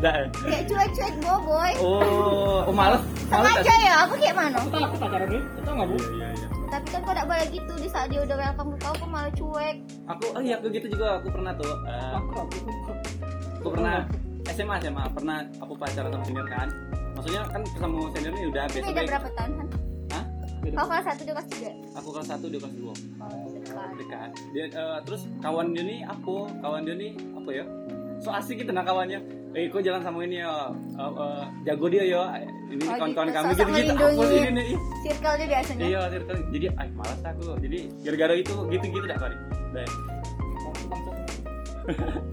Dah. 0.00 0.24
kayak 0.32 0.64
cuek-cuek 0.66 1.14
boboy. 1.20 1.72
Oh 1.84 2.64
oh 2.64 2.74
males. 2.74 3.02
Males. 3.28 3.60
sengaja 3.60 3.74
ya 3.84 3.94
aku 4.08 4.14
kayak 4.16 4.34
mana? 4.36 4.56
Aku 4.56 4.68
tahu 4.72 4.82
aku 4.88 4.96
pacaran 5.04 5.26
dulu, 5.28 5.42
itu 5.44 5.70
nggak 5.70 5.86
bu? 5.88 5.96
iya 6.16 6.28
iya 6.32 6.48
tapi 6.74 6.90
kan 6.90 7.00
kau 7.06 7.14
tidak 7.14 7.26
boleh 7.30 7.46
gitu 7.54 7.72
di 7.78 7.86
saat 7.86 8.08
dia 8.10 8.20
udah 8.26 8.34
welcome 8.34 8.68
ke 8.74 8.78
kau 8.82 8.94
kau 8.98 9.06
malah 9.06 9.30
cuek. 9.30 9.76
Aku 10.10 10.24
oh 10.34 10.42
iya 10.42 10.54
aku 10.58 10.66
gitu 10.74 10.86
juga 10.90 11.22
aku 11.22 11.28
pernah 11.30 11.52
tuh 11.54 11.70
eh, 11.86 12.18
Akrab, 12.18 12.46
aku 12.50 12.70
aku 13.62 13.68
pernah 13.78 13.96
SMA 14.50 14.74
SMA 14.82 15.04
pernah 15.14 15.38
aku 15.62 15.72
pacaran 15.78 16.10
sama 16.10 16.24
senior 16.26 16.46
kan 16.50 16.68
maksudnya 17.14 17.42
kan 17.48 17.62
sama 17.78 17.98
senior 18.12 18.32
ini 18.34 18.46
udah 18.50 18.62
biasa 18.66 18.86
beda 18.86 19.02
berapa 19.06 19.28
tahun 19.32 19.52
kan 19.54 19.66
Hah? 20.12 20.24
kau 20.64 20.86
kelas 20.88 21.04
satu 21.04 21.22
dia 21.22 21.34
kelas 21.36 21.48
tiga. 21.52 21.70
Aku 21.94 22.08
kelas 22.10 22.28
satu 22.28 22.44
dia 22.48 22.60
kelas 22.60 22.74
dua. 22.74 22.94
Oh 23.20 23.48
dekat 23.52 23.88
dekat. 24.00 24.30
Dia 24.50 24.64
eh, 24.66 24.98
terus 25.04 25.22
kawan 25.38 25.66
dia 25.70 25.84
nih 25.84 25.98
aku. 26.08 26.36
Kawan 26.58 26.80
dia 26.82 26.94
nih 26.96 27.12
apa 27.36 27.50
ya? 27.52 27.64
So 28.18 28.32
asik 28.32 28.64
gitu 28.64 28.72
nah 28.72 28.80
kawannya. 28.80 29.20
Eh 29.54 29.68
kok 29.68 29.84
jalan 29.84 30.00
sama 30.00 30.24
ini 30.24 30.40
ya? 30.40 30.72
Eh, 30.96 31.12
eh, 31.20 31.44
jago 31.62 31.86
dia 31.86 32.04
ya. 32.08 32.22
Ini 32.64 32.80
Oh, 32.80 32.96
kawan-kawan 32.96 33.28
gitu. 33.28 33.36
kami 33.38 33.52
gitu 33.54 33.70
gitu 33.76 33.92
aku 33.94 34.22
ini? 34.24 34.50
nih 34.50 34.66
circle 35.04 35.34
dia 35.36 35.46
biasanya? 35.52 35.84
Iya 35.84 36.00
circle. 36.10 36.38
Jadi 36.50 36.66
ay 36.74 36.88
malas 36.96 37.20
aku. 37.22 37.44
Jadi 37.60 37.78
gara-gara 38.02 38.34
itu 38.34 38.54
gitu-gitu 38.72 39.04
dah 39.04 39.18
kali 39.20 39.36
Dah. 39.76 39.88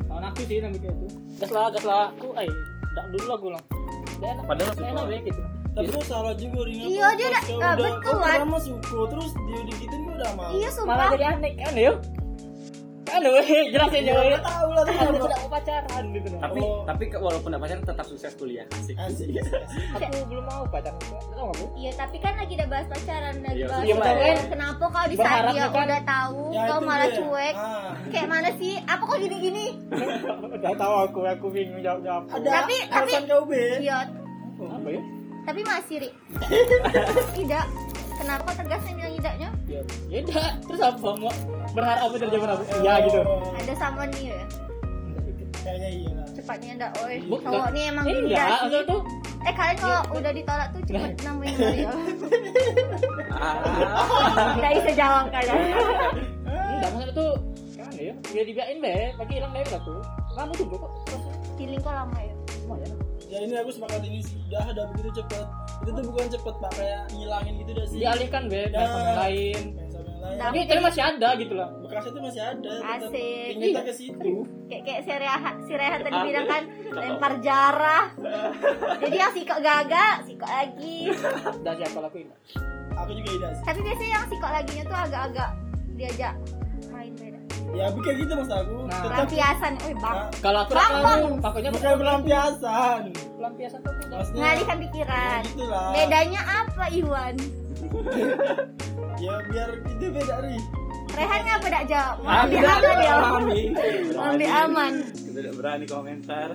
Kawan 0.07 0.23
aku 0.23 0.39
sih 0.47 0.57
namanya 0.63 0.89
itu. 0.89 1.07
Gas 1.35 1.51
lah, 1.51 1.67
gas 1.67 1.83
lah. 1.83 2.05
Aku, 2.15 2.31
ay, 2.39 2.47
dak 2.95 3.05
dulu 3.11 3.25
lah 3.27 3.37
gue 3.37 3.51
lah. 3.59 3.63
Padahal 4.21 4.71
dia 4.71 4.85
enak 4.85 5.01
suka. 5.01 5.09
ya 5.09 5.19
gitu. 5.23 5.41
tapi 5.71 5.87
lu 5.87 6.01
salah 6.03 6.33
juga 6.35 6.59
ringan 6.63 6.83
Iya, 6.85 7.07
dia 7.15 7.27
udah- 7.27 7.45
ah, 7.57 7.73
betul, 7.75 8.15
Wan. 8.17 8.37
lama 8.39 8.59
suku 8.59 8.97
terus 9.07 9.31
dia 9.41 9.59
digituin 9.65 10.01
gue 10.03 10.15
udah 10.15 10.31
mau 10.35 10.51
iya 10.51 10.67
Malah 10.67 10.75
sumpah 10.75 11.07
jadi 11.11 11.25
aneh 11.31 11.51
kan 11.55 11.73
ya? 11.73 11.91
Kan 13.11 13.21
weh, 13.21 13.43
jelasin 13.73 14.03
ya 14.03 14.13
ya. 14.25 14.39
tahu 14.39 14.69
lah 14.71 14.83
kenapa. 14.83 15.11
tidak 15.19 15.37
mau 15.37 15.49
pacaran 15.51 16.03
gitu 16.09 16.27
loh. 16.29 16.39
tapi 16.39 16.59
Oh. 16.61 16.81
tapi 16.83 17.03
walaupun 17.13 17.49
gak 17.49 17.61
pacaran 17.61 17.81
tetap 17.83 18.05
sukses 18.05 18.33
kuliah 18.33 18.65
asik 18.71 18.95
asik 18.97 19.27
Aku 19.93 20.19
belum 20.25 20.43
mau 20.43 20.63
pacaran. 20.65 20.95
Tahu 20.97 21.11
nggak 21.29 21.53
bu? 21.53 21.65
Iya 21.75 21.91
tapi 21.93 22.17
kan 22.17 22.33
lagi 22.33 22.53
udah 22.53 22.67
bahas 22.67 22.87
pacaran 22.87 23.35
lagi 23.37 23.57
Iya, 23.57 23.67
bahas 23.67 23.83
iya, 23.83 23.93
pacaran. 23.93 24.15
betul. 24.17 24.49
Kenapa 24.49 24.83
kau 24.87 25.05
di 25.05 25.17
saat 25.17 25.41
dia 25.45 25.65
kan- 25.67 25.83
udah 25.83 26.01
tahu 26.03 26.41
Ya, 26.49 26.63
kau 26.65 26.79
malah 26.81 27.05
dia. 27.05 27.17
cuek? 27.17 27.53
Ah. 27.53 27.91
Kayak 28.07 28.27
mana 28.29 28.49
sih? 28.55 28.73
Apa 28.81 29.03
kok 29.03 29.17
gini-gini? 29.17 29.65
Udah 30.55 30.73
tahu 30.73 30.93
aku, 31.03 31.19
aku 31.25 31.45
bingung 31.49 31.81
jawab 31.81 31.99
jawab. 32.01 32.23
ada 32.29 32.49
Tapi- 32.61 32.83
alasan 32.87 33.23
tapi- 33.23 33.79
Iya, 33.81 33.97
Apa 34.57 34.87
ya? 34.87 35.01
tapi 35.41 35.61
masih 35.63 35.95
ri. 35.97 36.09
tidak. 37.35 37.65
Kenapa 38.13 38.49
tegasnya 38.53 38.93
bilang 38.93 39.13
tidaknya? 39.15 39.49
Ya, 39.71 39.79
ya 40.09 40.17
udah. 40.21 40.47
Terus 40.61 40.81
apa 40.81 41.09
mau 41.15 41.31
berharap 41.71 42.01
apa 42.03 42.15
dari 42.17 42.29
jawaban 42.29 42.49
apa? 42.53 42.63
Iya 42.77 42.93
gitu. 43.05 43.19
Ada 43.55 43.73
sama 43.75 44.03
nih 44.09 44.23
ya. 44.27 44.39
kayaknya 45.61 45.89
iya 45.93 46.09
lah 46.11 46.25
Cepatnya 46.33 46.71
ndak 46.75 46.91
oi. 46.99 47.15
Cowok 47.23 47.69
nih 47.69 47.83
emang 47.87 48.03
Eh, 48.03 48.17
enggak, 48.19 48.49
sih. 48.65 48.81
tuh 48.83 49.01
Eh 49.41 49.53
kalian 49.53 49.77
kalau 49.77 50.01
udah 50.11 50.31
ditolak 50.31 50.67
tuh 50.69 50.81
cepet 50.83 51.11
nemuin 51.17 51.53
Mario. 51.55 51.89
ah. 53.31 53.57
Tidak 54.51 54.71
bisa 54.75 54.91
jawab 54.93 55.25
kalian. 55.29 55.57
enggak 56.45 56.89
maksudnya 56.91 57.13
tuh 57.13 57.31
kan 57.73 57.91
ya. 57.93 58.13
Ya 58.31 58.41
dibiarin 58.43 58.77
deh, 58.79 59.13
pagi 59.15 59.33
hilang 59.37 59.51
deh 59.51 59.63
tuh. 59.65 60.01
Kamu 60.31 60.51
tuh 60.53 60.65
kok 60.67 60.91
Feeling 61.55 61.79
kok 61.79 61.93
lama 61.93 62.17
ya. 62.17 62.33
lumayan. 62.61 62.91
ya 63.27 63.37
ini 63.39 63.53
aku 63.55 63.69
sepakat 63.69 64.01
ini 64.01 64.19
sih 64.21 64.37
udah 64.49 64.63
ada 64.65 64.81
begitu 64.91 65.09
cepet 65.17 65.45
itu 65.81 65.89
tuh 65.91 66.03
bukan 66.05 66.27
cepet 66.29 66.55
pak 66.57 66.71
kayak 66.73 67.01
ngilangin 67.11 67.53
gitu 67.57 67.71
dah 67.73 67.85
sih 67.85 67.97
Dialihkan 67.99 68.43
be, 68.45 68.61
Ya. 68.63 68.81
sama 68.83 69.01
yang 69.01 69.19
lain. 69.19 69.61
Nah. 70.21 70.47
Tapi 70.47 70.57
tapi 70.63 70.81
masih 70.81 71.01
ada 71.03 71.29
gitu 71.33 71.53
lah. 71.53 71.69
bekasnya 71.81 72.11
tuh 72.11 72.23
masih 72.23 72.41
ada 72.41 72.73
Asik. 72.87 73.51
Iya. 73.57 73.81
ke 73.81 73.91
situ 73.91 74.33
Kayak 74.69 74.83
kayak 74.85 75.01
si 75.01 75.11
Rehat, 75.11 75.55
si 75.61 75.73
Rehat 75.73 75.99
tadi 75.99 76.17
bilang 76.23 76.47
kan 76.47 76.63
lempar 76.91 77.33
jarah. 77.41 78.03
Jadi 79.01 79.15
yang 79.17 79.33
sikok 79.33 79.59
gagak, 79.59 80.15
sikok 80.23 80.47
lagi. 80.47 80.97
Dan 81.59 81.73
siapa 81.75 81.99
lakuin? 81.99 82.29
aku 82.91 83.11
juga 83.13 83.29
tidak 83.31 83.51
sih 83.51 83.63
Tapi 83.65 83.79
biasanya 83.81 84.11
yang 84.11 84.25
sikok 84.27 84.51
laginya 84.51 84.83
tuh 84.85 84.97
agak-agak 85.01 85.49
diajak. 85.95 86.35
Ya 87.71 87.85
bukan 87.89 88.11
gitu 88.15 88.33
mas 88.33 88.49
aku 88.49 88.75
Nah. 88.81 88.91
tetap 88.91 89.07
Pelampiasan, 89.25 89.71
wih 89.81 89.95
bang. 89.95 90.17
Kalau 90.37 90.59
aku 90.61 90.71
Bang, 90.73 90.93
bang. 90.99 91.19
pokoknya 91.39 91.69
bukan 91.71 91.91
pelampiasan 91.97 93.01
pelampiasan 93.33 93.79
tuh 93.79 93.93
tidak. 93.97 94.11
maksudnya 94.13 94.39
Mengalihkan 94.41 94.75
ya 94.75 94.83
pikiran. 94.83 95.41
gitu 95.45 95.63
lah 95.65 95.87
Bedanya 95.91 96.41
apa 96.43 96.83
Iwan? 96.91 97.35
ya 99.19 99.33
biar 99.45 99.69
itu 99.87 100.05
beda 100.09 100.35
ri 100.41 100.57
Rehan 101.11 101.41
ngapa 101.43 101.65
tidak 101.65 101.85
jawab? 101.87 102.15
Mau 102.17 102.29
Ah, 102.29 102.39
ambil 102.41 102.55
tidak, 102.55 102.71
aman 102.71 102.79
dia. 102.79 103.11
berani. 103.11 103.61
Mau 104.15 104.23
ambil 104.23 104.47
Berani. 104.47 104.63
aman. 104.63 104.93
Kita 105.11 105.37
tidak 105.37 105.53
berani 105.55 105.85
komentar 105.85 106.47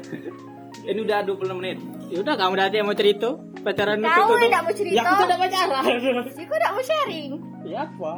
ini 0.88 0.98
udah 0.98 1.18
26 1.22 1.52
menit 1.55 1.79
Ya 2.07 2.18
udah 2.20 2.35
kamu 2.35 2.55
nanti 2.55 2.76
yang 2.76 2.87
mau 2.87 2.94
cerita 2.94 3.29
pacaran 3.61 3.98
itu 3.98 4.07
Kau 4.07 4.37
tidak 4.38 4.61
mau 4.62 4.70
Ya 4.70 4.76
cerita. 4.76 5.00
aku 5.02 5.14
tidak 5.18 5.38
pacaran. 5.38 5.83
Ya, 5.83 6.12
kau 6.40 6.55
tidak 6.55 6.70
mau 6.70 6.83
sharing. 6.83 7.31
ya 7.64 7.79
apa? 7.83 8.12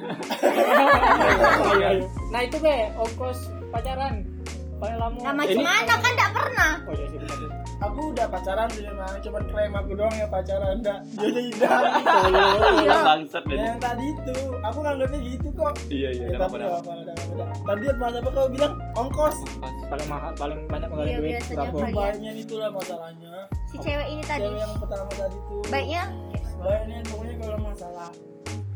nah 2.32 2.40
itu 2.42 2.56
be. 2.58 2.76
Ongkos 2.96 3.38
pacaran. 3.70 4.24
Paling 4.80 4.96
lama. 4.96 5.18
Nah 5.20 5.32
macam 5.36 5.60
mana? 5.60 5.92
Kan 5.92 6.12
tidak 6.16 6.30
pernah. 6.32 6.72
Oh 6.88 6.92
iya 6.96 7.06
sih 7.12 7.20
aku 7.80 8.00
udah 8.12 8.26
pacaran 8.28 8.68
dengan 8.72 8.94
mana? 8.96 9.16
Cuman 9.20 9.42
klaim 9.48 9.72
aku 9.72 9.90
doang 9.96 10.14
yang 10.14 10.30
pacaran 10.30 10.76
enggak 10.80 10.98
dia 11.16 11.30
tidak 11.32 11.80
Iya. 12.80 12.96
bangsat 13.08 13.44
Ya, 13.48 13.56
yang 13.72 13.80
tadi 13.80 14.04
itu. 14.12 14.36
Aku 14.60 14.78
nganggapnya 14.84 15.20
gitu 15.24 15.48
kok. 15.56 15.74
Iya 15.88 16.08
iya 16.12 16.24
ya, 16.28 16.30
udah 16.30 16.40
tapi 16.44 16.56
apa 16.60 16.76
apa 16.76 16.90
apa 16.92 17.44
tadi 17.66 17.84
mas 17.96 18.14
apa 18.14 18.30
kau 18.30 18.48
bilang 18.52 18.74
ongkos. 18.94 19.36
Paling 19.90 20.08
mahal, 20.08 20.30
paling 20.38 20.60
banyak 20.70 20.88
mengalir 20.92 21.10
Iya, 21.10 21.18
duit. 21.18 21.30
biasanya 21.34 21.68
berapa? 21.72 21.98
baiknya 21.98 22.32
itulah 22.36 22.68
masalahnya. 22.70 23.30
Si 23.66 23.76
cewek 23.80 24.08
ini 24.08 24.22
tadi. 24.22 24.42
cewek 24.44 24.60
yang 24.60 24.72
pertama 24.78 25.10
tadi 25.10 25.38
tuh 25.48 25.62
Baiknya? 25.66 26.02
Baiknya 26.60 26.96
pokoknya 27.08 27.34
kalau 27.40 27.58
masalah 27.64 28.08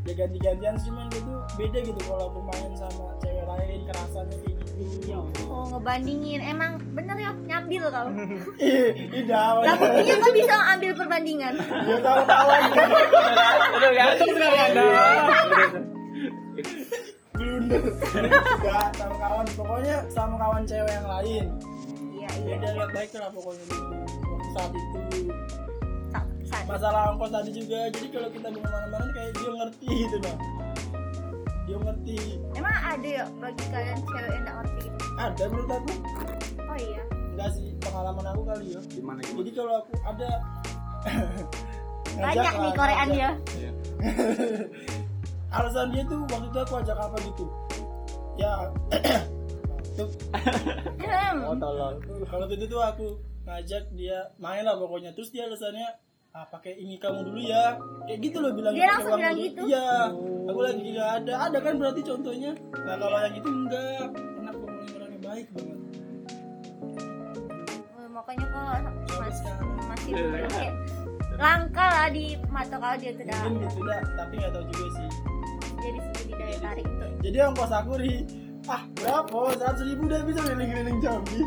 ya 0.04 0.12
ganti-gantian 0.12 0.76
sih 0.76 0.92
cuman 0.92 1.08
itu 1.08 1.32
beda 1.56 1.78
gitu 1.80 2.00
kalau 2.04 2.28
aku 2.28 2.40
main 2.44 2.72
sama 2.76 3.16
cewek 3.24 3.44
lain 3.48 3.80
kerasannya 3.88 4.36
kayak 4.36 4.56
gitu. 5.00 5.20
Oh 5.48 5.64
ngebandingin. 5.72 6.40
Emang 6.44 6.76
bener 6.92 7.16
ya 7.16 7.30
nyambil 7.32 7.82
kau. 7.88 8.08
ih 8.60 8.92
tidak 9.08 9.64
Lah 9.64 9.74
buktinya 9.80 10.14
kau 10.20 10.32
bisa 10.36 10.56
ambil 10.76 10.92
perbandingan. 10.92 11.54
ya 11.62 11.96
tahu 12.04 12.20
tahu 12.28 12.48
aja. 12.52 12.74
Udah 13.80 13.90
ya 13.96 14.04
sekali 14.18 14.58
anda 14.60 14.84
blunder 17.34 17.82
enggak 18.14 18.86
sama 18.94 19.14
kawan. 19.18 19.46
Pokoknya 19.56 19.96
sama 20.12 20.34
kawan 20.36 20.62
cewek 20.68 20.92
yang 20.92 21.08
lain. 21.08 21.44
Iya 22.14 22.28
ya 22.28 22.44
iya. 22.44 22.54
dia 22.60 22.70
lihat 22.76 22.90
baik 22.92 23.10
lah 23.16 23.30
pokoknya. 23.32 23.64
Saat 24.52 24.70
itu 24.76 25.00
masalah 26.64 27.12
ongkos 27.12 27.30
tadi 27.30 27.50
juga 27.52 27.78
jadi 27.88 28.06
kalau 28.08 28.28
kita 28.30 28.46
mau 28.48 28.60
ke 28.60 28.68
mana-mana 28.68 29.06
kayak 29.10 29.30
dia 29.32 29.50
ngerti 29.52 29.86
gitu 29.86 30.16
nah 30.18 30.36
dia 31.64 31.76
ngerti 31.78 32.18
Emang 32.54 32.76
ada 32.76 33.08
ya 33.10 33.24
bagi 33.34 33.64
kalian 33.68 33.98
cewek 33.98 34.24
yang 34.24 34.42
tidak 34.42 34.54
ngerti 34.54 34.78
gitu? 34.80 34.96
ada 35.16 35.42
menurut 35.46 35.70
aku 35.70 35.92
Oh 36.64 36.76
iya. 36.76 37.02
enggak 37.30 37.48
sih 37.52 37.66
pengalaman 37.78 38.26
aku 38.26 38.42
kali 38.44 38.64
ya 38.68 38.80
gimana 38.88 39.18
jadi 39.20 39.32
gimana 39.34 39.50
kalau 39.52 39.74
aku 39.78 39.92
ada 40.02 40.30
Banyak 42.14 42.30
ngajak 42.30 42.54
nih 42.54 42.72
Korean 42.72 43.08
dia. 43.10 43.30
Iya. 43.52 43.70
alasan 45.56 45.86
dia 45.90 46.02
tuh 46.04 46.22
waktu 46.24 46.46
itu 46.46 46.58
aku 46.60 46.74
ajak 46.78 46.96
apa 46.96 47.16
gitu 47.22 47.44
ya 48.36 48.52
tuh 49.96 50.08
Hmm. 51.04 51.38
Oh 51.44 51.56
tolong. 51.56 51.98
kalau 52.24 52.46
itu 52.48 52.64
tuh 52.64 52.78
aku 52.78 53.06
ngajak 53.44 53.86
dia 53.92 54.18
main 54.36 54.62
lah 54.62 54.74
pokoknya 54.74 55.10
terus 55.10 55.30
dia 55.30 55.46
alasannya 55.46 55.86
ah 56.34 56.42
pakai 56.50 56.74
ini 56.74 56.98
kamu 56.98 57.30
dulu 57.30 57.40
ya. 57.46 57.78
Kayak 58.10 58.18
gitu 58.26 58.36
loh 58.42 58.50
bilang 58.50 58.74
Dia 58.74 58.90
pakai 58.90 58.94
langsung 58.98 59.18
bilang 59.22 59.36
dulu. 59.38 59.44
gitu? 59.46 59.62
iya 59.70 59.86
aku 60.50 60.60
lagi 60.66 60.82
nggak 60.90 61.10
ada. 61.22 61.34
Ada 61.46 61.58
kan 61.62 61.74
berarti 61.78 62.00
contohnya? 62.02 62.50
Nah 62.74 62.94
kalau 62.98 63.18
yang 63.22 63.34
itu 63.38 63.48
enggak. 63.48 64.08
Enak 64.42 64.54
pokoknya 64.58 64.92
orangnya 64.98 65.20
baik 65.22 65.46
banget. 65.54 65.78
Oh, 67.94 68.08
makanya 68.10 68.46
kok 68.50 68.62
Sampai 68.66 69.14
mas, 69.14 69.38
masih 69.86 70.10
belum 70.10 70.46
kayak 70.50 70.74
langka 71.34 71.86
lah 71.86 72.08
di 72.10 72.24
mata 72.46 72.76
kau 72.78 72.94
dia 72.98 73.10
tuh 73.10 73.24
dah. 73.26 73.42
mungkin 73.46 73.70
gitu 73.70 73.90
tapi 74.14 74.34
nggak 74.34 74.52
tahu 74.54 74.64
juga 74.70 74.86
sih. 74.90 75.08
Jadi 75.84 75.98
sih 76.02 76.12
jadi 76.18 76.34
daya 76.34 76.58
tarik 76.58 76.86
tuh. 76.88 77.10
jadi 77.22 77.36
ongkos 77.46 77.70
aku 77.70 77.92
ri 77.94 78.14
ah 78.66 78.82
berapa? 78.98 79.38
Seratus 79.54 79.82
ribu 79.86 80.02
udah 80.10 80.20
bisa 80.26 80.40
keliling-keliling 80.42 80.98
Jambi. 80.98 81.40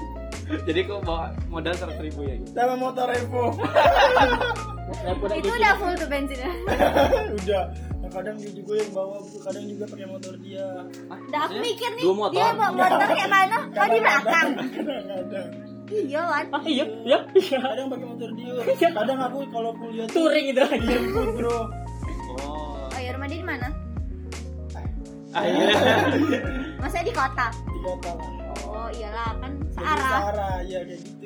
Jadi 0.64 0.80
kok 0.88 1.04
bawa 1.04 1.36
modal 1.52 1.76
seratus 1.76 2.00
ribu 2.00 2.24
ya 2.24 2.36
gitu? 2.40 2.56
Sama 2.56 2.76
motor 2.80 3.08
Evo 3.12 3.52
Itu 4.88 5.50
udah 5.52 5.74
full 5.76 5.94
tuh 5.96 6.08
bensinnya. 6.08 6.52
udah. 7.38 7.64
Nah, 7.98 8.10
kadang 8.10 8.36
dia 8.40 8.52
juga 8.56 8.74
yang 8.80 8.92
bawa 8.96 9.18
kadang 9.44 9.66
juga 9.68 9.84
pakai 9.86 10.08
motor 10.08 10.34
dia. 10.40 10.66
Ah, 11.12 11.20
Dah 11.28 11.40
aku 11.44 11.54
maksudnya 11.54 11.62
mikir 11.62 11.90
nih 11.92 12.04
motor. 12.08 12.32
dia 12.32 12.48
bawa 12.56 12.70
motor 12.72 13.08
kayak 13.10 13.30
mana? 13.30 13.58
Kau 13.68 13.86
di 13.86 14.00
belakang. 14.00 14.48
iya 15.88 16.22
Wan. 16.24 16.46
Ah 16.52 16.64
iya 16.64 16.86
iya 17.04 17.18
iya. 17.36 17.60
Kadang 17.60 17.88
pakai 17.92 18.08
motor 18.08 18.30
dia. 18.32 18.52
Kadang 18.98 19.20
aku 19.20 19.38
kalau 19.52 19.72
kuliah 19.76 20.08
touring 20.08 20.46
itu 20.48 20.62
lagi. 20.62 20.88
Jemput 20.88 21.30
bro 21.36 21.60
Oh. 22.38 22.86
oh 22.86 23.00
ya 23.02 23.10
rumah 23.12 23.26
dia 23.26 23.40
di 23.42 23.48
mana? 23.48 23.68
Ah, 25.34 25.44
iya. 25.44 25.68
masa 26.78 27.02
di 27.02 27.12
kota? 27.12 27.50
Tiga 27.50 27.94
tahun 28.00 28.38
oh 28.68 28.90
iyalah 28.94 29.32
kan 29.40 29.52
searah. 29.74 30.10
searah 30.12 30.56
ya 30.64 30.80
kayak 30.84 31.00
gitu 31.02 31.17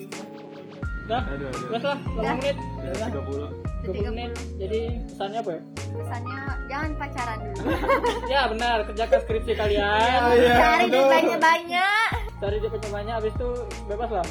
Dah, 1.09 1.21
Aduh, 1.27 1.47
aduh. 1.49 1.67
Terus 1.67 1.83
lah, 1.83 1.97
8 1.97 2.21
Dah. 2.21 2.35
menit 2.37 2.57
Udah 2.77 2.97
lah. 2.97 3.09
30. 3.09 3.71
20 3.81 4.13
menit 4.13 4.31
Jadi 4.55 4.81
pesannya 5.09 5.39
apa 5.41 5.51
ya? 5.51 5.61
pesannya 5.91 6.39
jangan 6.69 6.91
pacaran 6.95 7.37
dulu 7.41 7.65
Ya 8.33 8.41
benar, 8.47 8.77
kerjakan 8.85 9.19
skripsi 9.21 9.51
kalian 9.57 10.19
iya, 10.37 10.53
cari 10.55 10.85
duit 10.85 10.93
betul. 10.93 11.09
banyak 11.11 11.39
banyak 11.41 12.09
Cari 12.37 12.55
dia 12.57 12.69
banyak 12.89 13.13
abis 13.17 13.33
itu 13.33 13.49
bebas 13.89 14.09
lah 14.13 14.27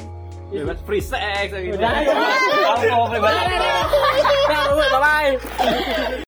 Bebas 0.51 0.83
free 0.83 0.99
sex 0.99 1.47
gitu. 1.47 1.79
Udah, 1.79 1.95
ayo. 1.95 2.11
Kamu 2.11 2.83
mau 2.91 3.07
bebas. 3.07 3.31
Bye 4.91 4.99
bye 4.99 6.27